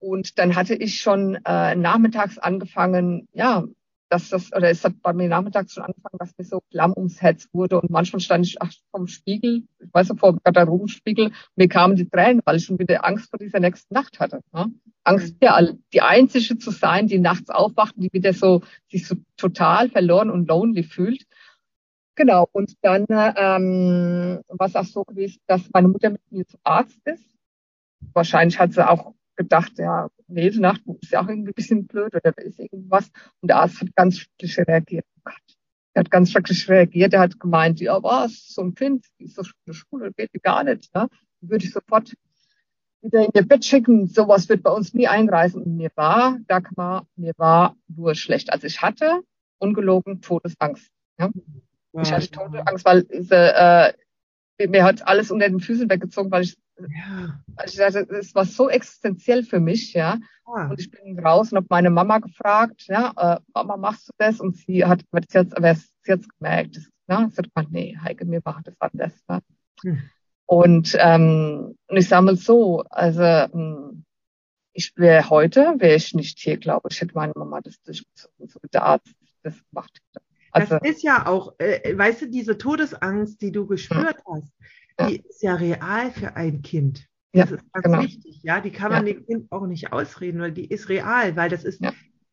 [0.01, 3.64] Und dann hatte ich schon äh, nachmittags angefangen, ja,
[4.08, 7.20] dass das, oder es hat bei mir nachmittags schon angefangen, dass mir so klamm ums
[7.20, 11.32] Herz wurde und manchmal stand ich ach, vom Spiegel, ich weiß nicht, vor dem Garderobenspiegel,
[11.56, 14.40] mir kamen die Tränen, weil ich schon wieder Angst vor dieser nächsten Nacht hatte.
[14.52, 14.72] Ne?
[15.04, 15.38] Angst, mhm.
[15.42, 15.60] ja,
[15.92, 20.48] die Einzige zu sein, die nachts aufwacht, die wieder so, sich so total verloren und
[20.48, 21.24] lonely fühlt.
[22.14, 26.58] Genau, und dann ähm, war es auch so gewesen, dass meine Mutter mit mir zum
[26.64, 27.24] Arzt ist.
[28.12, 32.14] Wahrscheinlich hat sie auch gedacht, ja, jede Nacht ist ja auch irgendwie ein bisschen blöd
[32.14, 33.11] oder ist irgendwas.
[33.40, 35.07] Und der Arzt hat ganz schrecklich reagiert.
[35.24, 35.31] Oh.
[35.94, 37.14] Er hat ganz schrecklich reagiert.
[37.14, 40.12] Er hat gemeint, ja, was, so ein Kind, die ist doch schon in der Schule,
[40.12, 40.94] geht gar nicht.
[40.94, 41.09] Ne?
[41.40, 42.12] Würde ich sofort
[43.01, 44.07] wieder in ihr Bett schicken.
[44.07, 45.62] Sowas wird bei uns nie einreisen.
[45.62, 48.53] Und mir war, Dagmar, mir war nur schlecht.
[48.53, 49.22] Also ich hatte
[49.59, 50.90] ungelogen Todesangst.
[51.18, 51.31] Ja?
[51.92, 53.92] Ja, ich hatte Todesangst, weil diese, äh,
[54.66, 57.40] mir hat alles unter den Füßen weggezogen, weil ich, ja.
[57.54, 60.18] weil ich dachte, es war so existenziell für mich, ja.
[60.44, 60.68] Ah.
[60.68, 64.40] Und ich bin raus und habe meine Mama gefragt, ja, äh, Mama, machst du das?
[64.40, 67.28] Und sie hat, sie hat, aber sie hat gemerkt, das, ne?
[67.30, 69.12] sie hat gesagt, nee, Heike, mir macht das anders.
[69.28, 69.40] Ne?
[69.82, 70.02] Hm.
[70.46, 74.04] Und, ähm, und ich sage mal so, also hm,
[74.72, 78.58] ich wäre heute, wäre ich nicht hier, glaube ich, hätte meine Mama das durchgezogen, so
[78.72, 80.24] der Arzt das gemacht hätte.
[80.52, 84.34] Also, das ist ja auch, äh, weißt du, diese Todesangst, die du gespürt ja.
[84.34, 84.52] hast,
[85.00, 85.22] die ja.
[85.28, 87.06] ist ja real für ein Kind.
[87.32, 88.02] Das ja, ist ganz genau.
[88.02, 88.61] wichtig, ja.
[88.61, 91.82] Die kann man dem Kind auch nicht ausreden, weil die ist real, weil das ist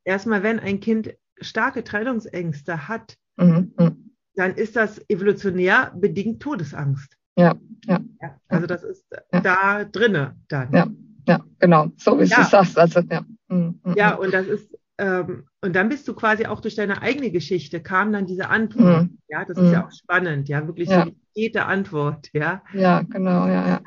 [0.04, 3.74] erstmal, wenn ein Kind starke Trennungsängste hat, mhm.
[3.78, 4.12] Mhm.
[4.36, 7.18] dann ist das evolutionär bedingt Todesangst.
[7.38, 8.00] Ja, ja.
[8.48, 10.72] also das ist da drinne dann.
[10.72, 10.88] Ja,
[11.28, 11.90] ja, genau.
[11.98, 12.78] So wie du sagst.
[12.78, 13.26] Also, ja.
[13.50, 13.80] Mhm.
[13.84, 17.32] mhm ja, und das ist ähm, und dann bist du quasi auch durch deine eigene
[17.32, 19.04] Geschichte, kam dann diese Antwort.
[19.04, 19.18] Mhm.
[19.28, 19.74] Ja, das ist mhm.
[19.74, 21.06] ja auch spannend, ja, wirklich ja.
[21.06, 22.64] so jede Antwort, ja.
[22.74, 23.82] Ja, genau, ja, ja.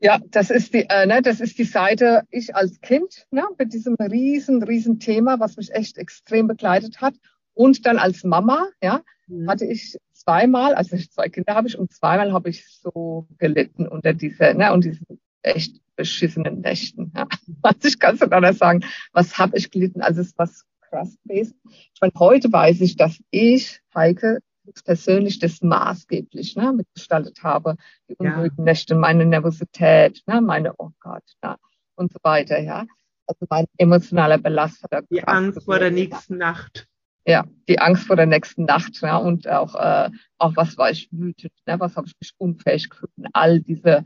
[0.00, 3.72] Ja, das ist die, äh, ne, das ist die Seite, ich als Kind, ne, mit
[3.72, 7.14] diesem riesen, riesen Thema, was mich echt extrem begleitet hat.
[7.54, 9.48] Und dann als Mama, ja, mhm.
[9.48, 14.12] hatte ich zweimal, also zwei Kinder habe ich und zweimal habe ich so gelitten unter
[14.12, 15.06] dieser, ne, und diesen
[15.42, 17.12] echt beschissenen Nächten.
[17.16, 17.26] Ja.
[17.62, 18.84] Also ich kann es nicht anders sagen.
[19.12, 20.02] Was habe ich gelitten?
[20.02, 20.48] Also es war
[20.90, 21.54] krass gewesen.
[21.64, 24.40] Ich meine, heute weiß ich, dass ich, Heike,
[24.84, 27.76] persönlich das maßgeblich ne, mitgestaltet habe.
[28.08, 28.64] Die unruhigen ja.
[28.64, 31.56] Nächte, meine Nervosität, ne, meine, oh Gott, ja,
[31.96, 32.86] und so weiter, ja.
[33.26, 36.86] Also mein emotionaler Belast hat Die Angst vor der nächsten Nacht.
[37.26, 41.08] Ja, die Angst vor der nächsten Nacht, ja, und auch, äh, auch was war ich
[41.10, 44.04] wütend, ne, was habe ich mich unfähig gefühlt, all diese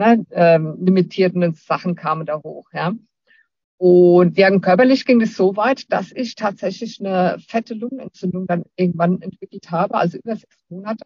[0.00, 2.68] ne, ähm, limitierenden Sachen kamen da hoch.
[2.72, 2.92] Ja.
[3.76, 9.22] Und ja, körperlich ging es so weit, dass ich tatsächlich eine fette Lungenentzündung dann irgendwann
[9.22, 9.94] entwickelt habe.
[9.94, 11.04] Also über sechs Monate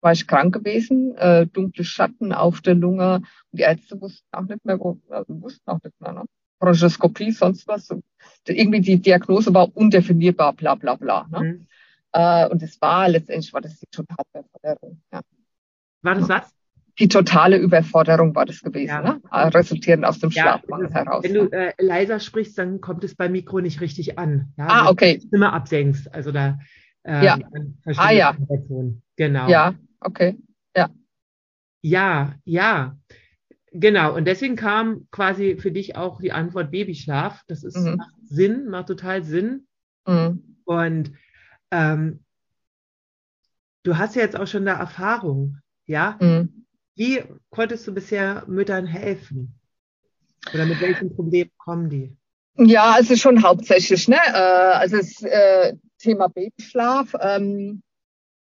[0.00, 3.16] war ich krank gewesen, äh, dunkle Schatten auf der Lunge.
[3.16, 6.24] Und die Ärzte wussten auch nicht mehr, wo, also wussten auch nicht mehr, ne?
[6.58, 7.90] Bronchoskopie, sonst was.
[7.90, 8.04] Und
[8.46, 11.26] irgendwie die Diagnose war undefinierbar, bla bla bla.
[11.30, 11.40] Ne?
[11.40, 11.66] Mhm.
[12.12, 15.00] Äh, und es war letztendlich war das die totale Veränderung.
[15.12, 15.20] Ja.
[16.02, 16.54] War das was?
[16.98, 19.02] Die totale Überforderung war das gewesen, ja.
[19.02, 19.20] ne?
[19.30, 21.24] Äh, resultierend aus dem Schlafmangel ja, heraus.
[21.24, 24.52] Wenn du äh, leiser sprichst, dann kommt es beim Mikro nicht richtig an.
[24.56, 24.66] Ja?
[24.68, 25.14] Ah, okay.
[25.14, 26.58] Wenn du Stimme absenkst, also da
[27.02, 27.38] äh, ja.
[27.96, 28.36] Ah, ja.
[29.16, 29.48] Genau.
[29.48, 30.38] Ja, okay.
[30.76, 30.90] Ja.
[31.82, 32.96] Ja, ja.
[33.72, 34.14] Genau.
[34.14, 37.42] Und deswegen kam quasi für dich auch die Antwort Babyschlaf.
[37.48, 37.96] Das ist mhm.
[37.96, 39.66] macht Sinn, macht total Sinn.
[40.06, 40.58] Mhm.
[40.64, 41.12] Und
[41.72, 42.20] ähm,
[43.82, 46.16] du hast ja jetzt auch schon da Erfahrung, ja.
[46.20, 46.63] Mhm
[46.94, 49.58] wie konntest du bisher Müttern helfen?
[50.52, 52.16] Oder mit welchem Problem kommen die?
[52.56, 54.16] Ja, also schon hauptsächlich, ne?
[54.16, 57.14] Äh, also das äh, Thema Babyschlaf.
[57.20, 57.82] Ähm,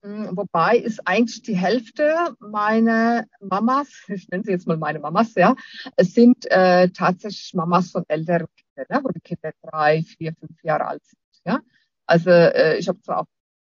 [0.03, 5.35] hm, wobei ist eigentlich die Hälfte meiner Mamas, ich nenne sie jetzt mal meine Mamas,
[5.35, 5.55] ja,
[5.99, 10.87] sind äh, tatsächlich Mamas von älteren Kindern, ne, wo die Kinder drei, vier, fünf Jahre
[10.87, 11.21] alt sind.
[11.45, 11.61] Ja?
[12.07, 13.27] Also äh, ich habe zwar auch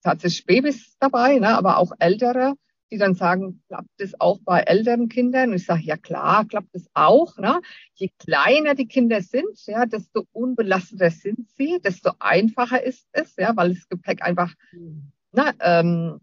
[0.02, 2.54] tatsächlich Babys dabei, ne, aber auch ältere
[2.94, 5.50] die dann sagen, klappt das auch bei älteren Kindern?
[5.50, 7.38] Und ich sage, ja klar, klappt das auch.
[7.38, 7.60] Ne?
[7.96, 13.56] Je kleiner die Kinder sind, ja, desto unbelasteter sind sie, desto einfacher ist es, ja,
[13.58, 15.12] weil das Gepäck einfach, mhm.
[15.32, 16.22] ne, ähm,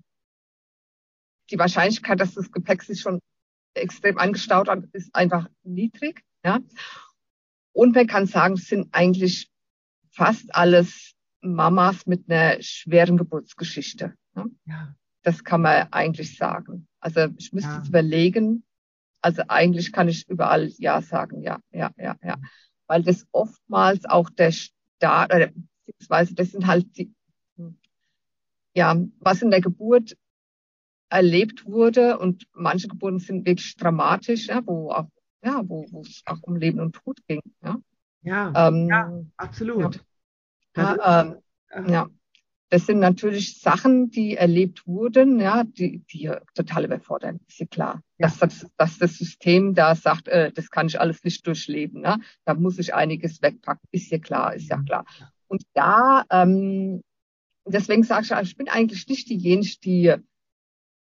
[1.50, 3.18] die Wahrscheinlichkeit, dass das Gepäck sich schon
[3.74, 6.22] extrem angestaut hat, ist einfach niedrig.
[6.44, 6.60] Ja.
[7.72, 9.50] Und man kann sagen, es sind eigentlich
[10.12, 14.14] fast alles Mamas mit einer schweren Geburtsgeschichte.
[14.34, 14.44] Ne?
[14.66, 14.94] Ja.
[15.22, 16.88] Das kann man eigentlich sagen.
[17.00, 17.80] Also ich müsste ja.
[17.82, 18.64] es überlegen.
[19.22, 21.42] Also eigentlich kann ich überall Ja sagen.
[21.42, 22.36] Ja, ja, ja, ja.
[22.86, 25.50] Weil das oftmals auch der Start, oder
[25.86, 27.12] beziehungsweise das sind halt die,
[28.74, 30.16] ja, was in der Geburt
[31.10, 35.08] erlebt wurde und manche Geburten sind wirklich dramatisch, ja, wo auch,
[35.42, 37.40] ja, wo, wo es auch um Leben und Tod ging.
[37.62, 37.76] Ja,
[38.22, 40.02] ja, ähm, ja absolut.
[40.76, 41.22] Ja, ja,
[41.72, 42.08] ähm, ja,
[42.70, 48.02] das sind natürlich Sachen, die erlebt wurden, ja, die, die total überfordern, ist ja klar.
[48.16, 48.28] Ja.
[48.28, 52.20] Dass, das, dass das System da sagt, äh, das kann ich alles nicht durchleben, ne?
[52.44, 54.84] da muss ich einiges wegpacken, ist ja klar, ist ja mhm.
[54.84, 55.04] klar.
[55.48, 57.02] Und da, ähm,
[57.66, 60.14] deswegen sage ich, ich bin eigentlich nicht diejenige, die,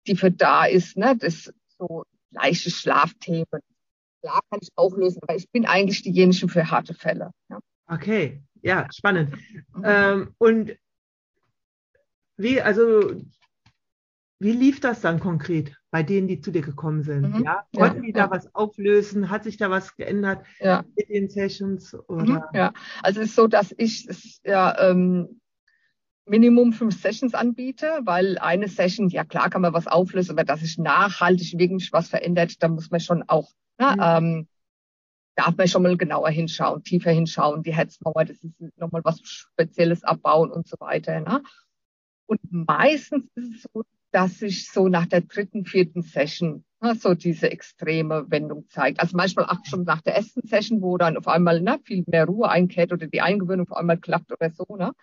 [0.08, 3.62] die für da ist, ne, das so leichte Schlafthemen.
[4.22, 7.32] Klar kann ich auch lösen, aber ich bin eigentlich diejenige für harte Fälle.
[7.50, 7.60] Ja.
[7.88, 9.34] Okay, ja, spannend.
[9.76, 9.84] Mhm.
[9.84, 10.78] Ähm, und
[12.42, 13.14] wie, also,
[14.40, 17.38] wie lief das dann konkret bei denen, die zu dir gekommen sind?
[17.38, 17.44] Mhm.
[17.44, 17.66] Ja?
[17.76, 19.30] Konnten ja, die da was auflösen?
[19.30, 20.84] Hat sich da was geändert ja.
[20.96, 21.94] mit den Sessions?
[22.08, 22.24] Oder?
[22.24, 22.74] Mhm, ja,
[23.04, 25.42] also es ist so, dass ich es ja ähm,
[26.26, 30.62] Minimum fünf Sessions anbiete, weil eine Session, ja klar kann man was auflösen, aber dass
[30.62, 34.02] sich nachhaltig wirklich was verändert, da muss man schon auch, ne, mhm.
[34.02, 34.48] ähm,
[35.36, 40.04] darf man schon mal genauer hinschauen, tiefer hinschauen, die Herzmauer, das ist nochmal was Spezielles
[40.04, 41.20] abbauen und so weiter.
[41.20, 41.44] Ne?
[42.32, 47.14] Und meistens ist es so, dass sich so nach der dritten, vierten Session ne, so
[47.14, 49.02] diese extreme Wendung zeigt.
[49.02, 52.24] Also manchmal auch schon nach der ersten Session, wo dann auf einmal ne, viel mehr
[52.24, 54.78] Ruhe einkehrt oder die Eingewöhnung auf einmal klappt oder so.
[54.78, 54.94] Ne?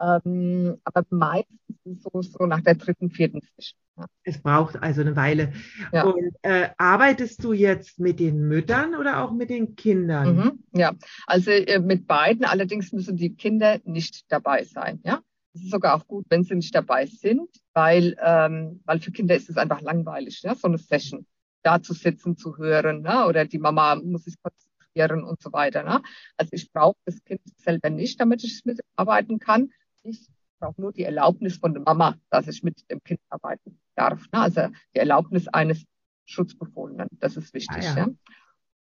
[0.00, 3.80] Ähm, aber meistens ist es so, so nach der dritten, vierten Session.
[4.22, 5.52] Es braucht also eine Weile.
[5.92, 6.04] Ja.
[6.04, 10.36] Und äh, arbeitest du jetzt mit den Müttern oder auch mit den Kindern?
[10.36, 10.94] Mhm, ja,
[11.26, 12.44] also äh, mit beiden.
[12.44, 15.00] Allerdings müssen die Kinder nicht dabei sein.
[15.02, 15.22] Ja,
[15.58, 19.34] es ist sogar auch gut, wenn sie nicht dabei sind, weil, ähm, weil für Kinder
[19.34, 21.26] ist es einfach langweilig, ja, so eine Session
[21.62, 23.26] da zu sitzen, zu hören, ne?
[23.26, 25.82] oder die Mama muss sich konzentrieren und so weiter.
[25.82, 26.00] Ne?
[26.36, 29.70] Also ich brauche das Kind selber nicht, damit ich mitarbeiten kann.
[30.02, 30.28] Ich
[30.60, 34.22] brauche nur die Erlaubnis von der Mama, dass ich mit dem Kind arbeiten darf.
[34.32, 34.40] Ne?
[34.40, 35.84] Also die Erlaubnis eines
[36.26, 37.84] Schutzbefohlenen, das ist wichtig.
[37.88, 37.96] Ah, ja.
[37.96, 38.08] ja.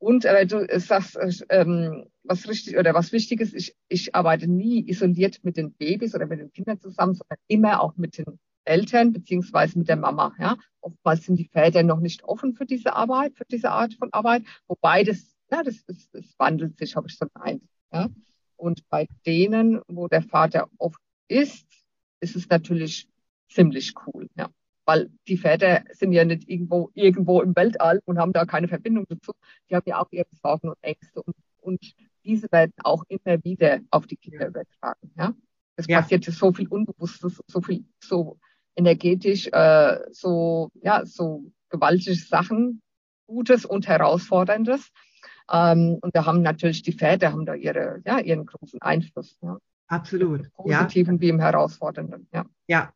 [0.05, 4.47] Und äh, du sagst, äh, ähm, was richtig oder was wichtig ist, ich, ich arbeite
[4.47, 8.37] nie isoliert mit den Babys oder mit den Kindern zusammen, sondern immer auch mit den
[8.65, 10.35] Eltern beziehungsweise mit der Mama.
[10.37, 14.13] Ja, oftmals sind die Väter noch nicht offen für diese Arbeit, für diese Art von
[14.13, 17.63] Arbeit, wobei das, ja, das, das, das wandelt sich, habe ich so gemeint.
[17.91, 18.07] Ja,
[18.57, 21.65] und bei denen, wo der Vater oft ist,
[22.19, 23.09] ist es natürlich
[23.49, 24.29] ziemlich cool.
[24.37, 24.51] Ja
[24.85, 29.05] weil die Väter sind ja nicht irgendwo, irgendwo im Weltall und haben da keine Verbindung
[29.09, 29.33] dazu.
[29.69, 33.79] Die haben ja auch ihre Sorgen und Ängste und, und diese werden auch immer wieder
[33.89, 35.11] auf die Kinder übertragen.
[35.17, 35.33] Ja?
[35.75, 36.01] Es ja.
[36.01, 38.39] passiert so viel Unbewusstes, so viel, so
[38.75, 42.81] energetisch, äh, so, ja, so gewaltige Sachen,
[43.27, 44.91] Gutes und Herausforderndes.
[45.51, 49.37] Ähm, und da haben natürlich die Väter haben da ihre, ja, ihren großen Einfluss.
[49.41, 49.57] Ja.
[49.87, 50.45] Absolut.
[50.45, 51.21] Im Positiven ja.
[51.21, 52.27] wie im Herausfordernden.
[52.33, 52.45] Ja.
[52.67, 52.93] Ja.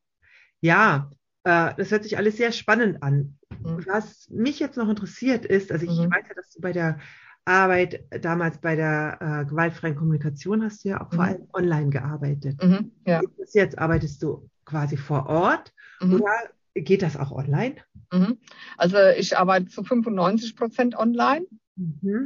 [0.61, 1.09] Ja,
[1.49, 3.37] das hört sich alles sehr spannend an.
[3.63, 3.85] Mhm.
[3.85, 6.11] Was mich jetzt noch interessiert ist, also ich mhm.
[6.11, 6.99] weiß ja, dass du bei der
[7.45, 11.15] Arbeit damals bei der äh, gewaltfreien Kommunikation hast du ja auch mhm.
[11.15, 12.63] vor allem online gearbeitet.
[12.63, 13.21] Mhm, ja.
[13.53, 16.15] Jetzt arbeitest du quasi vor Ort mhm.
[16.15, 16.31] oder
[16.75, 17.75] geht das auch online?
[18.13, 18.37] Mhm.
[18.77, 21.45] Also ich arbeite zu 95 Prozent online.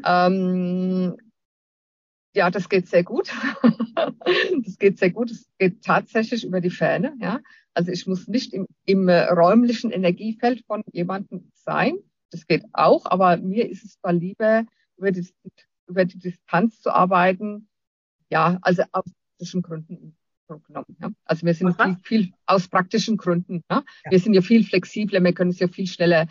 [0.05, 1.15] Ähm,
[2.33, 3.31] ja, das geht sehr gut.
[4.65, 5.31] das geht sehr gut.
[5.31, 7.15] Es geht tatsächlich über die Ferne.
[7.19, 7.39] Ja,
[7.73, 11.97] also ich muss nicht im, im äh, räumlichen Energiefeld von jemandem sein.
[12.31, 14.65] Das geht auch, aber mir ist es mal lieber,
[14.97, 15.27] über die,
[15.87, 17.67] über die Distanz zu arbeiten.
[18.29, 20.17] Ja, also aus praktischen Gründen
[20.67, 20.97] genommen.
[21.01, 21.11] Ja.
[21.25, 23.63] Also wir sind viel, viel, aus praktischen Gründen.
[23.69, 23.83] Ja.
[24.05, 24.11] ja.
[24.11, 26.27] Wir sind ja viel flexibler, wir können es ja viel schneller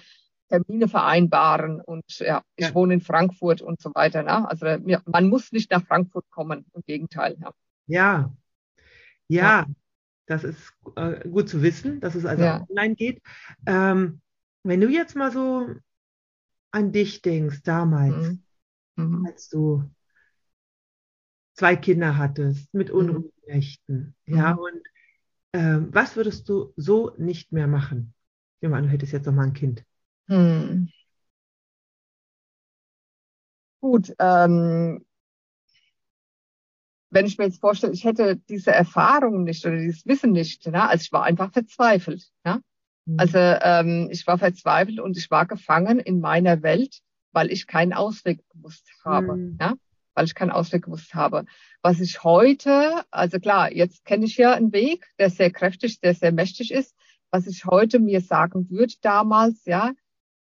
[0.53, 2.75] Termine vereinbaren und ja, ich ja.
[2.75, 4.23] wohne in Frankfurt und so weiter.
[4.23, 4.47] Ne?
[4.49, 4.67] Also
[5.07, 7.37] man muss nicht nach Frankfurt kommen, im Gegenteil.
[7.87, 8.31] Ja,
[9.29, 9.67] ja, ja
[10.27, 12.67] das ist äh, gut zu wissen, dass es also ja.
[12.69, 13.23] online geht.
[13.67, 14.21] Ähm,
[14.63, 15.69] wenn du jetzt mal so
[16.71, 18.39] an dich denkst, damals,
[18.97, 19.19] mhm.
[19.19, 19.27] Mhm.
[19.27, 19.85] als du
[21.55, 24.37] zwei Kinder hattest mit unruhigen Nächten, mhm.
[24.37, 24.83] ja, und
[25.55, 28.13] ähm, was würdest du so nicht mehr machen?
[28.61, 29.85] Ich meine, du hättest jetzt noch mal ein Kind.
[30.29, 30.89] Hm.
[33.81, 35.05] Gut, ähm,
[37.11, 40.87] wenn ich mir jetzt vorstelle, ich hätte diese Erfahrung nicht oder dieses Wissen nicht, ja,
[40.87, 42.61] also ich war einfach verzweifelt, ja.
[43.05, 43.17] Mhm.
[43.19, 47.01] Also ähm, ich war verzweifelt und ich war gefangen in meiner Welt,
[47.33, 49.59] weil ich keinen Ausweg gewusst habe, mhm.
[49.61, 49.75] ja.
[50.15, 51.45] weil ich keinen Ausweg gewusst habe.
[51.83, 56.15] Was ich heute, also klar, jetzt kenne ich ja einen Weg, der sehr kräftig, der
[56.15, 56.95] sehr mächtig ist.
[57.31, 59.93] Was ich heute mir sagen würde damals, ja,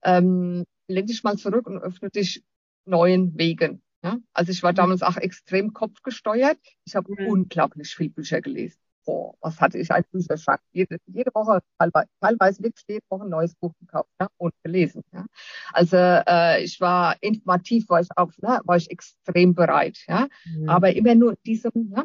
[0.03, 2.43] ähm, lehn dich mal zurück und öffne dich
[2.85, 3.83] neuen Wegen.
[4.03, 4.19] Ja?
[4.33, 4.77] Also ich war mhm.
[4.77, 6.59] damals auch extrem kopfgesteuert.
[6.85, 7.27] Ich habe mhm.
[7.29, 8.79] unglaublich viel Bücher gelesen.
[9.05, 10.61] Boah, was hatte ich ein Bücherschrank?
[10.73, 14.29] Jede, jede Woche, teilweise, teilweise wirklich jede Woche ein neues Buch gekauft ja?
[14.37, 15.03] und gelesen.
[15.13, 15.25] Ja?
[15.73, 18.61] Also äh, ich war informativ, war ich auch, ne?
[18.65, 19.99] war ich extrem bereit.
[20.07, 20.29] Ja?
[20.45, 20.69] Mhm.
[20.69, 22.05] Aber immer nur in diesem, ja?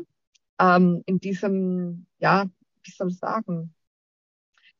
[0.60, 2.46] ähm, in diesem, ja,
[2.84, 3.74] wie soll ich sagen,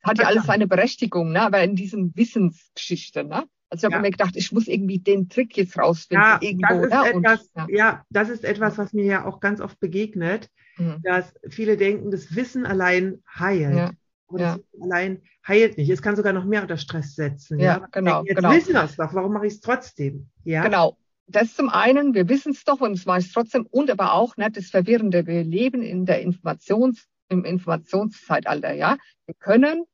[0.04, 1.42] hat ja alles seine Berechtigung, ne?
[1.42, 3.28] aber in diesen Wissensgeschichten.
[3.28, 3.44] Ne?
[3.70, 4.00] Also ich habe ja.
[4.02, 6.24] mir gedacht, ich muss irgendwie den Trick jetzt rausfinden.
[6.24, 7.18] Ja, irgendwo, das ist ne?
[7.18, 7.76] etwas, und, ja.
[7.76, 8.04] ja.
[8.10, 11.00] das ist etwas, was mir ja auch ganz oft begegnet, mhm.
[11.02, 13.74] dass viele denken, das Wissen allein heilt.
[13.74, 13.90] Ja.
[14.28, 15.90] Aber das Wissen allein heilt nicht.
[15.90, 17.58] Es kann sogar noch mehr unter Stress setzen.
[17.58, 18.22] Ja, genau.
[18.24, 18.52] Jetzt genau.
[18.52, 20.28] wissen wir es doch, warum mache ich es trotzdem?
[20.44, 20.62] Ja?
[20.62, 20.96] Genau.
[21.26, 24.50] Das zum einen, wir wissen es doch und es weiß trotzdem und aber auch ne,
[24.50, 28.98] das Verwirrende, wir leben in der Informations, im Informationszeitalter, ja.
[29.24, 29.84] Wir können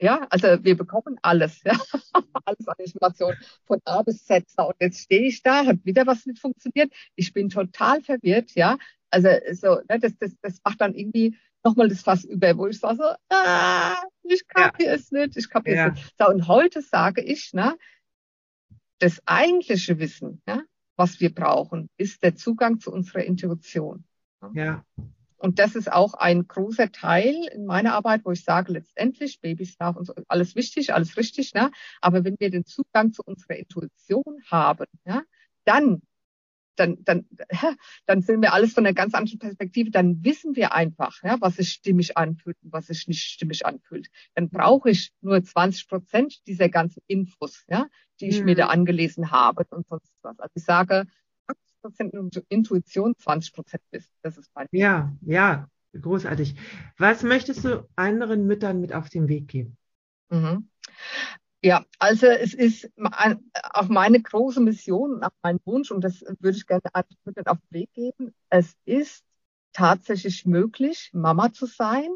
[0.00, 1.72] ja, also wir bekommen alles, ja.
[2.44, 3.36] alles an Informationen
[3.66, 4.44] von A bis Z.
[4.56, 6.92] Und jetzt stehe ich da, hat wieder was nicht funktioniert.
[7.16, 8.78] Ich bin total verwirrt, ja.
[9.10, 12.78] Also so, ne, das, das, das macht dann irgendwie nochmal das Fass über, wo ich
[12.78, 14.94] sage so, ah, ich kapiere ja.
[14.96, 15.88] es nicht, ich kapiere ja.
[15.88, 16.14] es nicht.
[16.18, 17.76] So, und heute sage ich, ne,
[18.98, 20.62] das eigentliche Wissen, ja,
[20.96, 24.04] was wir brauchen, ist der Zugang zu unserer Intuition.
[24.52, 24.84] Ja.
[25.38, 29.96] Und das ist auch ein großer Teil in meiner Arbeit, wo ich sage, letztendlich Babyschlaf
[29.96, 31.70] und so, alles wichtig, alles richtig, ne?
[32.00, 35.22] aber wenn wir den Zugang zu unserer Intuition haben, ja,
[35.64, 36.02] dann
[36.78, 37.26] dann, dann,
[38.06, 39.90] dann sehen wir alles von einer ganz anderen Perspektive.
[39.90, 44.08] Dann wissen wir einfach, ja, was sich stimmig anfühlt und was sich nicht stimmig anfühlt.
[44.34, 47.88] Dann brauche ich nur 20 Prozent dieser ganzen Infos, ja,
[48.20, 48.46] die ich mhm.
[48.46, 48.70] mir da mhm.
[48.70, 50.38] angelesen habe und sonst was.
[50.38, 51.06] Also ich sage,
[51.84, 54.10] 80% Intuition, 20% Wissen.
[54.22, 55.68] Das ist mein Ja, ja,
[56.00, 56.54] großartig.
[56.96, 59.76] Was möchtest du anderen Müttern mit auf den Weg geben?
[60.30, 60.68] Mhm.
[61.60, 62.88] Ja, also es ist
[63.72, 67.58] auch meine große Mission, auch mein Wunsch, und das würde ich gerne anderen Müttern auf
[67.58, 68.32] den Weg geben.
[68.48, 69.24] Es ist
[69.72, 72.08] tatsächlich möglich, Mama zu sein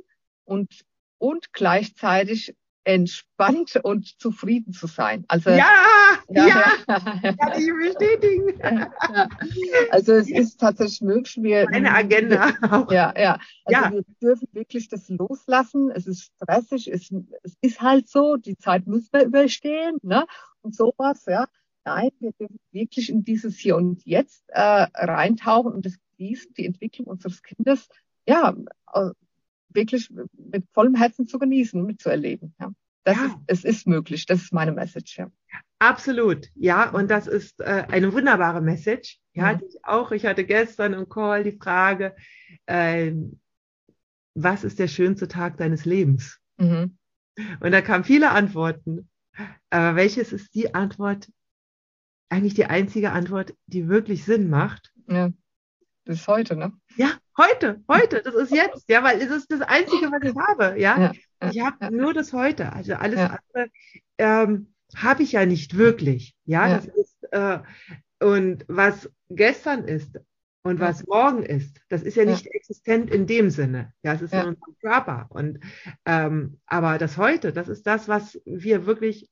[0.44, 0.84] und,
[1.18, 5.24] und gleichzeitig entspannt und zufrieden zu sein.
[5.28, 5.70] Also ja,
[6.28, 8.60] ja, ja, kann ich bestätigen.
[8.62, 9.28] Ja,
[9.90, 11.38] also es ist tatsächlich möglich.
[11.40, 12.50] Wir, Eine Agenda.
[12.90, 13.38] Ja, ja.
[13.64, 13.92] Also ja.
[13.92, 15.90] wir dürfen wirklich das loslassen.
[15.90, 17.12] Es ist stressig, es,
[17.42, 18.36] es ist halt so.
[18.36, 20.26] Die Zeit müssen wir überstehen, ne?
[20.62, 21.46] Und sowas, ja.
[21.84, 26.66] Nein, wir dürfen wirklich in dieses Hier und Jetzt äh, reintauchen und das genießen, die
[26.66, 27.88] Entwicklung unseres Kindes,
[28.26, 28.54] ja,
[29.74, 32.54] wirklich mit vollem Herzen zu genießen mitzuerleben.
[32.60, 32.72] Ja.
[33.04, 33.26] Das ja.
[33.26, 34.26] ist, es ist möglich.
[34.26, 35.18] Das ist meine Message.
[35.18, 35.30] Ja.
[35.78, 36.48] Absolut.
[36.54, 39.18] Ja, und das ist äh, eine wunderbare Message.
[39.34, 39.58] Ja, mhm.
[39.58, 40.12] die ich auch.
[40.12, 42.14] Ich hatte gestern im Call die Frage,
[42.66, 43.12] äh,
[44.34, 46.38] was ist der schönste Tag deines Lebens?
[46.58, 46.96] Mhm.
[47.60, 49.08] Und da kamen viele Antworten.
[49.70, 51.30] Aber welches ist die Antwort,
[52.28, 54.92] eigentlich die einzige Antwort, die wirklich Sinn macht?
[55.08, 55.30] Ja.
[56.04, 56.72] Das ist heute, ne?
[56.96, 60.80] Ja, heute, heute, das ist jetzt, ja, weil es ist das Einzige, was ich habe,
[60.80, 60.98] ja.
[60.98, 61.90] ja, ja ich habe ja.
[61.90, 63.70] nur das heute, also alles andere
[64.18, 66.68] ähm, habe ich ja nicht wirklich, ja.
[66.68, 67.60] Das ist, äh,
[68.20, 70.18] und was gestern ist
[70.64, 74.32] und was morgen ist, das ist ja nicht existent in dem Sinne, ja, es ist
[74.32, 75.60] in unserem Körper und
[76.04, 79.28] ähm, aber das heute, das ist das, was wir wirklich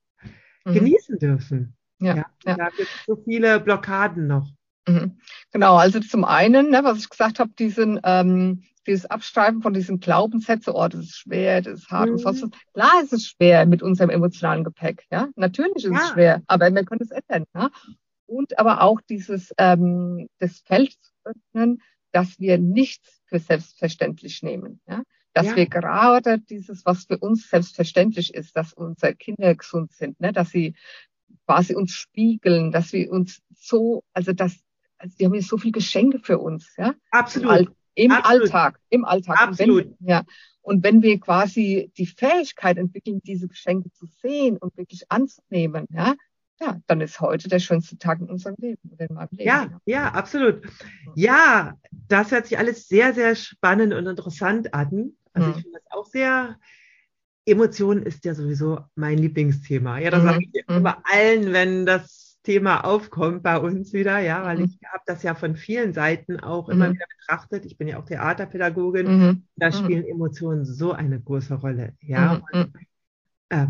[0.65, 0.73] mhm.
[0.73, 1.75] genießen dürfen.
[1.99, 2.25] Ja, ja.
[2.43, 4.49] Da gibt es so viele Blockaden noch.
[4.87, 5.19] Mhm.
[5.51, 9.99] Genau, also zum einen, ne, was ich gesagt habe, diesen, ähm, dieses Abschreiben von diesen
[9.99, 12.13] Glaubenssätzen, oh, das ist schwer, das ist hart mhm.
[12.13, 12.49] und sonst was.
[12.73, 15.29] Klar ist es schwer mit unserem emotionalen Gepäck, ja.
[15.35, 15.99] Natürlich ist ja.
[15.99, 17.69] es schwer, aber wir können es ändern, ja.
[18.25, 24.81] Und aber auch dieses, ähm, das Feld zu öffnen, dass wir nichts für selbstverständlich nehmen,
[24.87, 25.03] ja.
[25.33, 25.55] Dass ja.
[25.55, 30.49] wir gerade dieses, was für uns selbstverständlich ist, dass unsere Kinder gesund sind, ne, dass
[30.49, 30.75] sie
[31.45, 34.59] quasi uns spiegeln, dass wir uns so, also dass
[35.01, 36.93] also die haben ja so viele Geschenke für uns, ja.
[37.11, 37.71] Absolut.
[37.95, 38.41] Im, Absolut.
[38.41, 39.41] Alltag, im Alltag.
[39.41, 39.85] Absolut.
[39.85, 40.23] Und wenn, ja.
[40.61, 46.15] Und wenn wir quasi die Fähigkeit entwickeln, diese Geschenke zu sehen und wirklich anzunehmen, ja,
[46.59, 49.17] ja, dann ist heute der schönste Tag in unserem Leben in Leben.
[49.39, 50.61] Ja, ja, absolut.
[51.15, 51.75] Ja,
[52.07, 55.13] das hört sich alles sehr, sehr spannend und interessant an.
[55.33, 55.55] Also mhm.
[55.55, 56.59] ich finde das auch sehr,
[57.45, 59.97] Emotionen ist ja sowieso mein Lieblingsthema.
[59.97, 60.27] Ja, das mhm.
[60.27, 60.75] sage ich mhm.
[60.75, 64.63] immer allen, wenn das Thema aufkommt bei uns wieder, ja, weil mhm.
[64.65, 66.73] ich habe das ja von vielen Seiten auch mhm.
[66.73, 67.65] immer wieder betrachtet.
[67.65, 69.07] Ich bin ja auch Theaterpädagogin.
[69.07, 69.43] Mhm.
[69.55, 69.73] Da mhm.
[69.73, 72.41] spielen Emotionen so eine große Rolle, ja.
[72.51, 72.61] Mhm.
[72.61, 72.75] Und,
[73.49, 73.67] äh,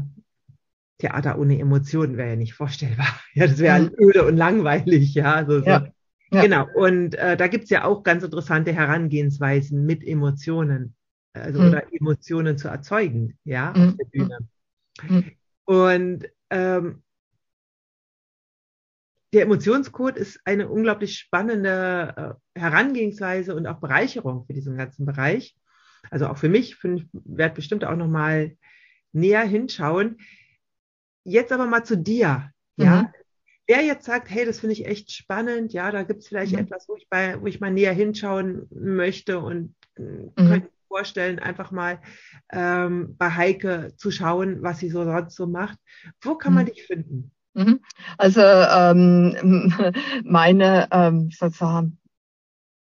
[0.99, 3.07] Theater ohne Emotionen wäre ja nicht vorstellbar.
[3.34, 3.95] Ja, das wäre mhm.
[3.97, 5.41] öde und langweilig, ja.
[5.41, 5.45] Ja.
[5.45, 5.59] So.
[5.59, 5.88] Ja.
[6.32, 10.95] Genau, und äh, da gibt's ja auch ganz interessante Herangehensweisen mit Emotionen,
[11.34, 11.67] also mhm.
[11.67, 13.89] oder Emotionen zu erzeugen, ja, mhm.
[13.89, 14.38] auf der Bühne.
[15.07, 15.32] Mhm.
[15.65, 17.03] Und ähm,
[19.34, 25.55] der Emotionscode ist eine unglaublich spannende äh, Herangehensweise und auch Bereicherung für diesen ganzen Bereich.
[26.09, 28.57] Also auch für mich, ich werde bestimmt auch nochmal
[29.13, 30.17] näher hinschauen.
[31.23, 32.51] Jetzt aber mal zu dir.
[32.77, 33.07] Ja, mhm.
[33.67, 36.59] wer jetzt sagt, hey, das finde ich echt spannend, ja, da gibt es vielleicht mhm.
[36.59, 40.34] etwas, wo ich bei, wo ich mal näher hinschauen möchte und äh, mhm.
[40.36, 42.01] könnte vorstellen, einfach mal
[42.51, 45.77] ähm, bei Heike zu schauen, was sie so sonst so macht.
[46.21, 46.69] Wo kann man mhm.
[46.69, 47.32] dich finden?
[47.54, 47.82] Mhm.
[48.18, 49.74] Also ähm,
[50.24, 51.97] meine ähm, sozusagen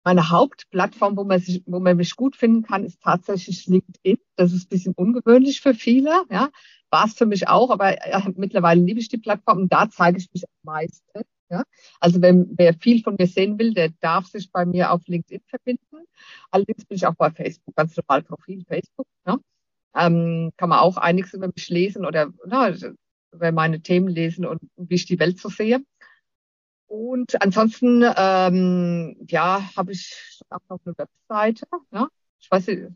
[0.04, 4.18] meine Hauptplattform, wo man sich, wo man mich gut finden kann, ist tatsächlich LinkedIn.
[4.36, 6.50] Das ist ein bisschen ungewöhnlich für viele, ja.
[6.90, 10.18] War es für mich auch, aber äh, mittlerweile liebe ich die Plattform und da zeige
[10.18, 11.22] ich mich am meisten.
[11.52, 11.64] Ja?
[12.00, 15.42] Also wenn wer viel von mir sehen will, der darf sich bei mir auf LinkedIn
[15.48, 16.06] verbinden.
[16.52, 19.08] Allerdings bin ich auch bei Facebook, ganz normal Profil Facebook.
[19.28, 19.38] Ja?
[19.96, 22.74] Ähm, kann man auch einiges über mich lesen oder na,
[23.32, 25.82] über meine Themen lesen und wie ich die Welt so sehe.
[26.88, 31.68] Und ansonsten, ähm, ja, habe ich auch noch eine Webseite.
[31.92, 32.08] Ja?
[32.40, 32.88] Ich weiß nicht,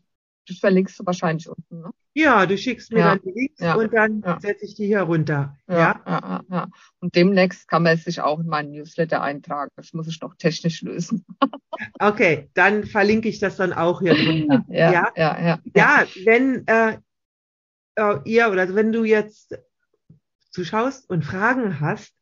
[0.47, 1.81] das verlinkst du wahrscheinlich unten.
[1.81, 1.91] Ne?
[2.15, 4.39] Ja, du schickst mir ja, dann die Links ja, und dann ja.
[4.39, 5.57] setze ich die hier runter.
[5.67, 6.67] Ja, ja?
[6.99, 9.71] Und demnächst kann man sich auch in meinen Newsletter eintragen.
[9.75, 11.25] Das muss ich noch technisch lösen.
[11.99, 14.65] okay, dann verlinke ich das dann auch hier drunter.
[14.69, 16.05] ja, ja, ja, ja.
[16.23, 16.97] Wenn äh,
[17.95, 19.57] äh, ihr oder wenn du jetzt
[20.54, 22.14] zuschaust und Fragen hast,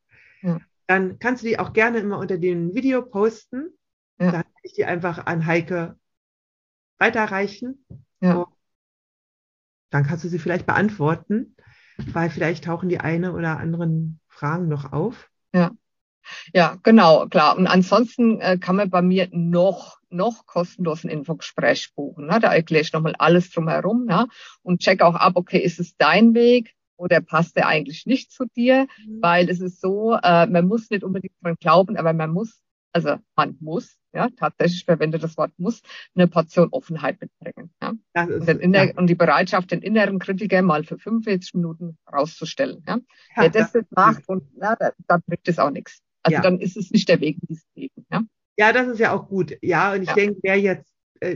[0.42, 0.60] ja.
[0.88, 3.78] dann kannst du die auch gerne immer unter dem Video posten.
[4.20, 4.32] Ja.
[4.32, 5.98] Dann kann ich die einfach an Heike
[6.98, 7.86] weiterreichen.
[8.22, 8.48] Ja.
[9.90, 11.56] Dann kannst du sie vielleicht beantworten,
[11.98, 15.30] weil vielleicht tauchen die eine oder anderen Fragen noch auf.
[15.54, 15.72] Ja.
[16.54, 17.58] Ja, genau, klar.
[17.58, 22.28] Und ansonsten äh, kann man bei mir noch, noch kostenlosen Infogespräch buchen.
[22.28, 22.40] Ne?
[22.40, 24.28] Da erkläre ich nochmal alles drumherum ne?
[24.62, 26.76] und check auch ab, okay, ist es dein Weg?
[27.02, 28.88] Oder passt er eigentlich nicht zu dir?
[29.06, 29.22] Mhm.
[29.22, 32.62] Weil es ist so, äh, man muss nicht unbedingt dran glauben, aber man muss,
[32.93, 35.82] also man muss, ja, tatsächlich verwende das Wort muss,
[36.16, 37.74] eine Portion Offenheit mitbringen.
[37.82, 37.93] Ja?
[38.16, 38.93] Und, inner, ja.
[38.95, 42.84] und, die Bereitschaft, den inneren Kritiker mal für 45 Minuten rauszustellen.
[42.88, 42.99] Ja?
[43.36, 46.02] Wer das jetzt macht, und ja, da, da bringt es auch nichts.
[46.24, 48.06] Also dann ist es nicht der Weg in dieses Leben.
[48.12, 48.22] Ja?
[48.58, 49.58] ja, das ist ja auch gut.
[49.62, 50.91] Ja, und ich denke, wer jetzt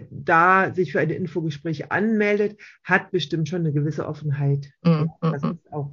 [0.10, 4.72] da sich für ein Infogespräch anmeldet, hat bestimmt schon eine gewisse Offenheit.
[4.84, 5.12] Mhm.
[5.22, 5.52] Das mhm.
[5.52, 5.92] ist auch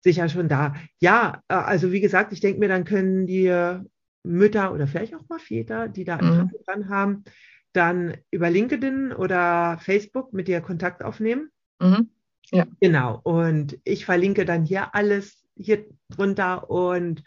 [0.00, 0.74] sicher schon da.
[1.00, 3.78] Ja, äh, also wie gesagt, ich denke mir, dann können die
[4.24, 6.64] Mütter oder vielleicht auch mal Väter, die da Interesse mhm.
[6.66, 7.24] dran haben,
[7.72, 11.50] dann über LinkedIn oder Facebook mit dir Kontakt aufnehmen.
[11.80, 12.10] Mhm.
[12.50, 12.66] Ja.
[12.80, 13.20] Genau.
[13.22, 17.22] Und ich verlinke dann hier alles hier drunter und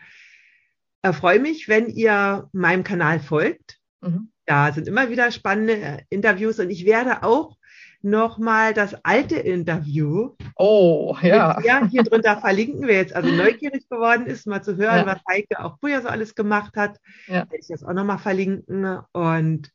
[1.14, 3.80] freue mich, wenn ihr meinem Kanal folgt.
[4.02, 4.32] Mhm.
[4.48, 7.58] Da sind immer wieder spannende äh, Interviews und ich werde auch
[8.02, 10.36] nochmal das alte Interview.
[10.56, 11.60] Oh, ja.
[11.62, 15.06] Ja, hier drunter verlinken, wer jetzt also neugierig geworden ist, mal zu hören, ja.
[15.06, 16.98] was Heike auch früher so alles gemacht hat.
[17.28, 17.34] Ja.
[17.36, 19.00] Werde ich das auch nochmal verlinken.
[19.12, 19.70] Und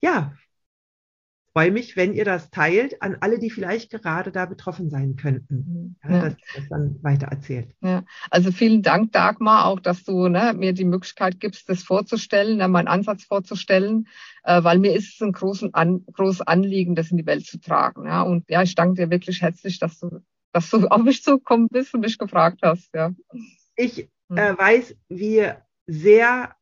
[0.00, 0.32] ja,
[1.52, 5.96] freue mich, wenn ihr das teilt an alle, die vielleicht gerade da betroffen sein könnten.
[6.02, 6.10] Mhm.
[6.10, 6.22] Ja, ja.
[6.22, 7.74] Dass ihr das dann weiter erzählt.
[7.80, 8.04] Ja.
[8.30, 12.68] Also vielen Dank, Dagmar, auch, dass du ne, mir die Möglichkeit gibst, das vorzustellen, ne,
[12.68, 14.08] meinen Ansatz vorzustellen,
[14.44, 17.58] äh, weil mir ist es ein großes, an, großes Anliegen, das in die Welt zu
[17.58, 18.06] tragen.
[18.06, 18.22] Ja.
[18.22, 20.20] Und ja, ich danke dir wirklich herzlich, dass du,
[20.52, 22.94] dass du auf mich zugekommen bist und mich gefragt hast.
[22.94, 23.12] Ja.
[23.74, 24.38] Ich mhm.
[24.38, 25.50] äh, weiß, wie
[25.86, 26.54] sehr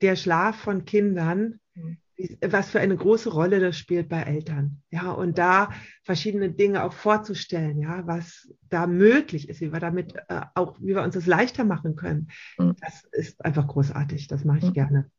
[0.00, 1.98] der Schlaf von Kindern mhm
[2.40, 4.82] was für eine große Rolle das spielt bei Eltern.
[4.90, 5.70] Ja, und da
[6.02, 10.94] verschiedene Dinge auch vorzustellen, ja, was da möglich ist, wie wir damit äh, auch, wie
[10.94, 12.30] wir uns das leichter machen können.
[12.58, 12.74] Mhm.
[12.80, 14.26] Das ist einfach großartig.
[14.26, 14.72] Das mache ich mhm.
[14.72, 15.10] gerne.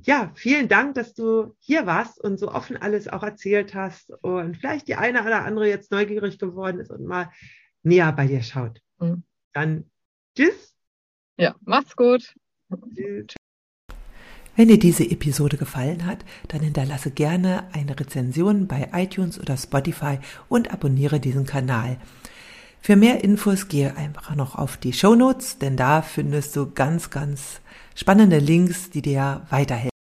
[0.00, 4.56] Ja, vielen Dank, dass du hier warst und so offen alles auch erzählt hast und
[4.56, 7.30] vielleicht die eine oder andere jetzt neugierig geworden ist und mal
[7.82, 8.80] näher bei dir schaut.
[8.98, 9.22] Mhm.
[9.52, 9.90] Dann
[10.34, 10.74] tschüss.
[11.36, 12.34] Ja, mach's gut.
[12.94, 13.34] Tschüss.
[14.58, 20.18] Wenn dir diese Episode gefallen hat, dann hinterlasse gerne eine Rezension bei iTunes oder Spotify
[20.48, 21.96] und abonniere diesen Kanal.
[22.80, 27.10] Für mehr Infos gehe einfach noch auf die Show Notes, denn da findest du ganz,
[27.10, 27.60] ganz
[27.94, 29.97] spannende Links, die dir weiterhelfen.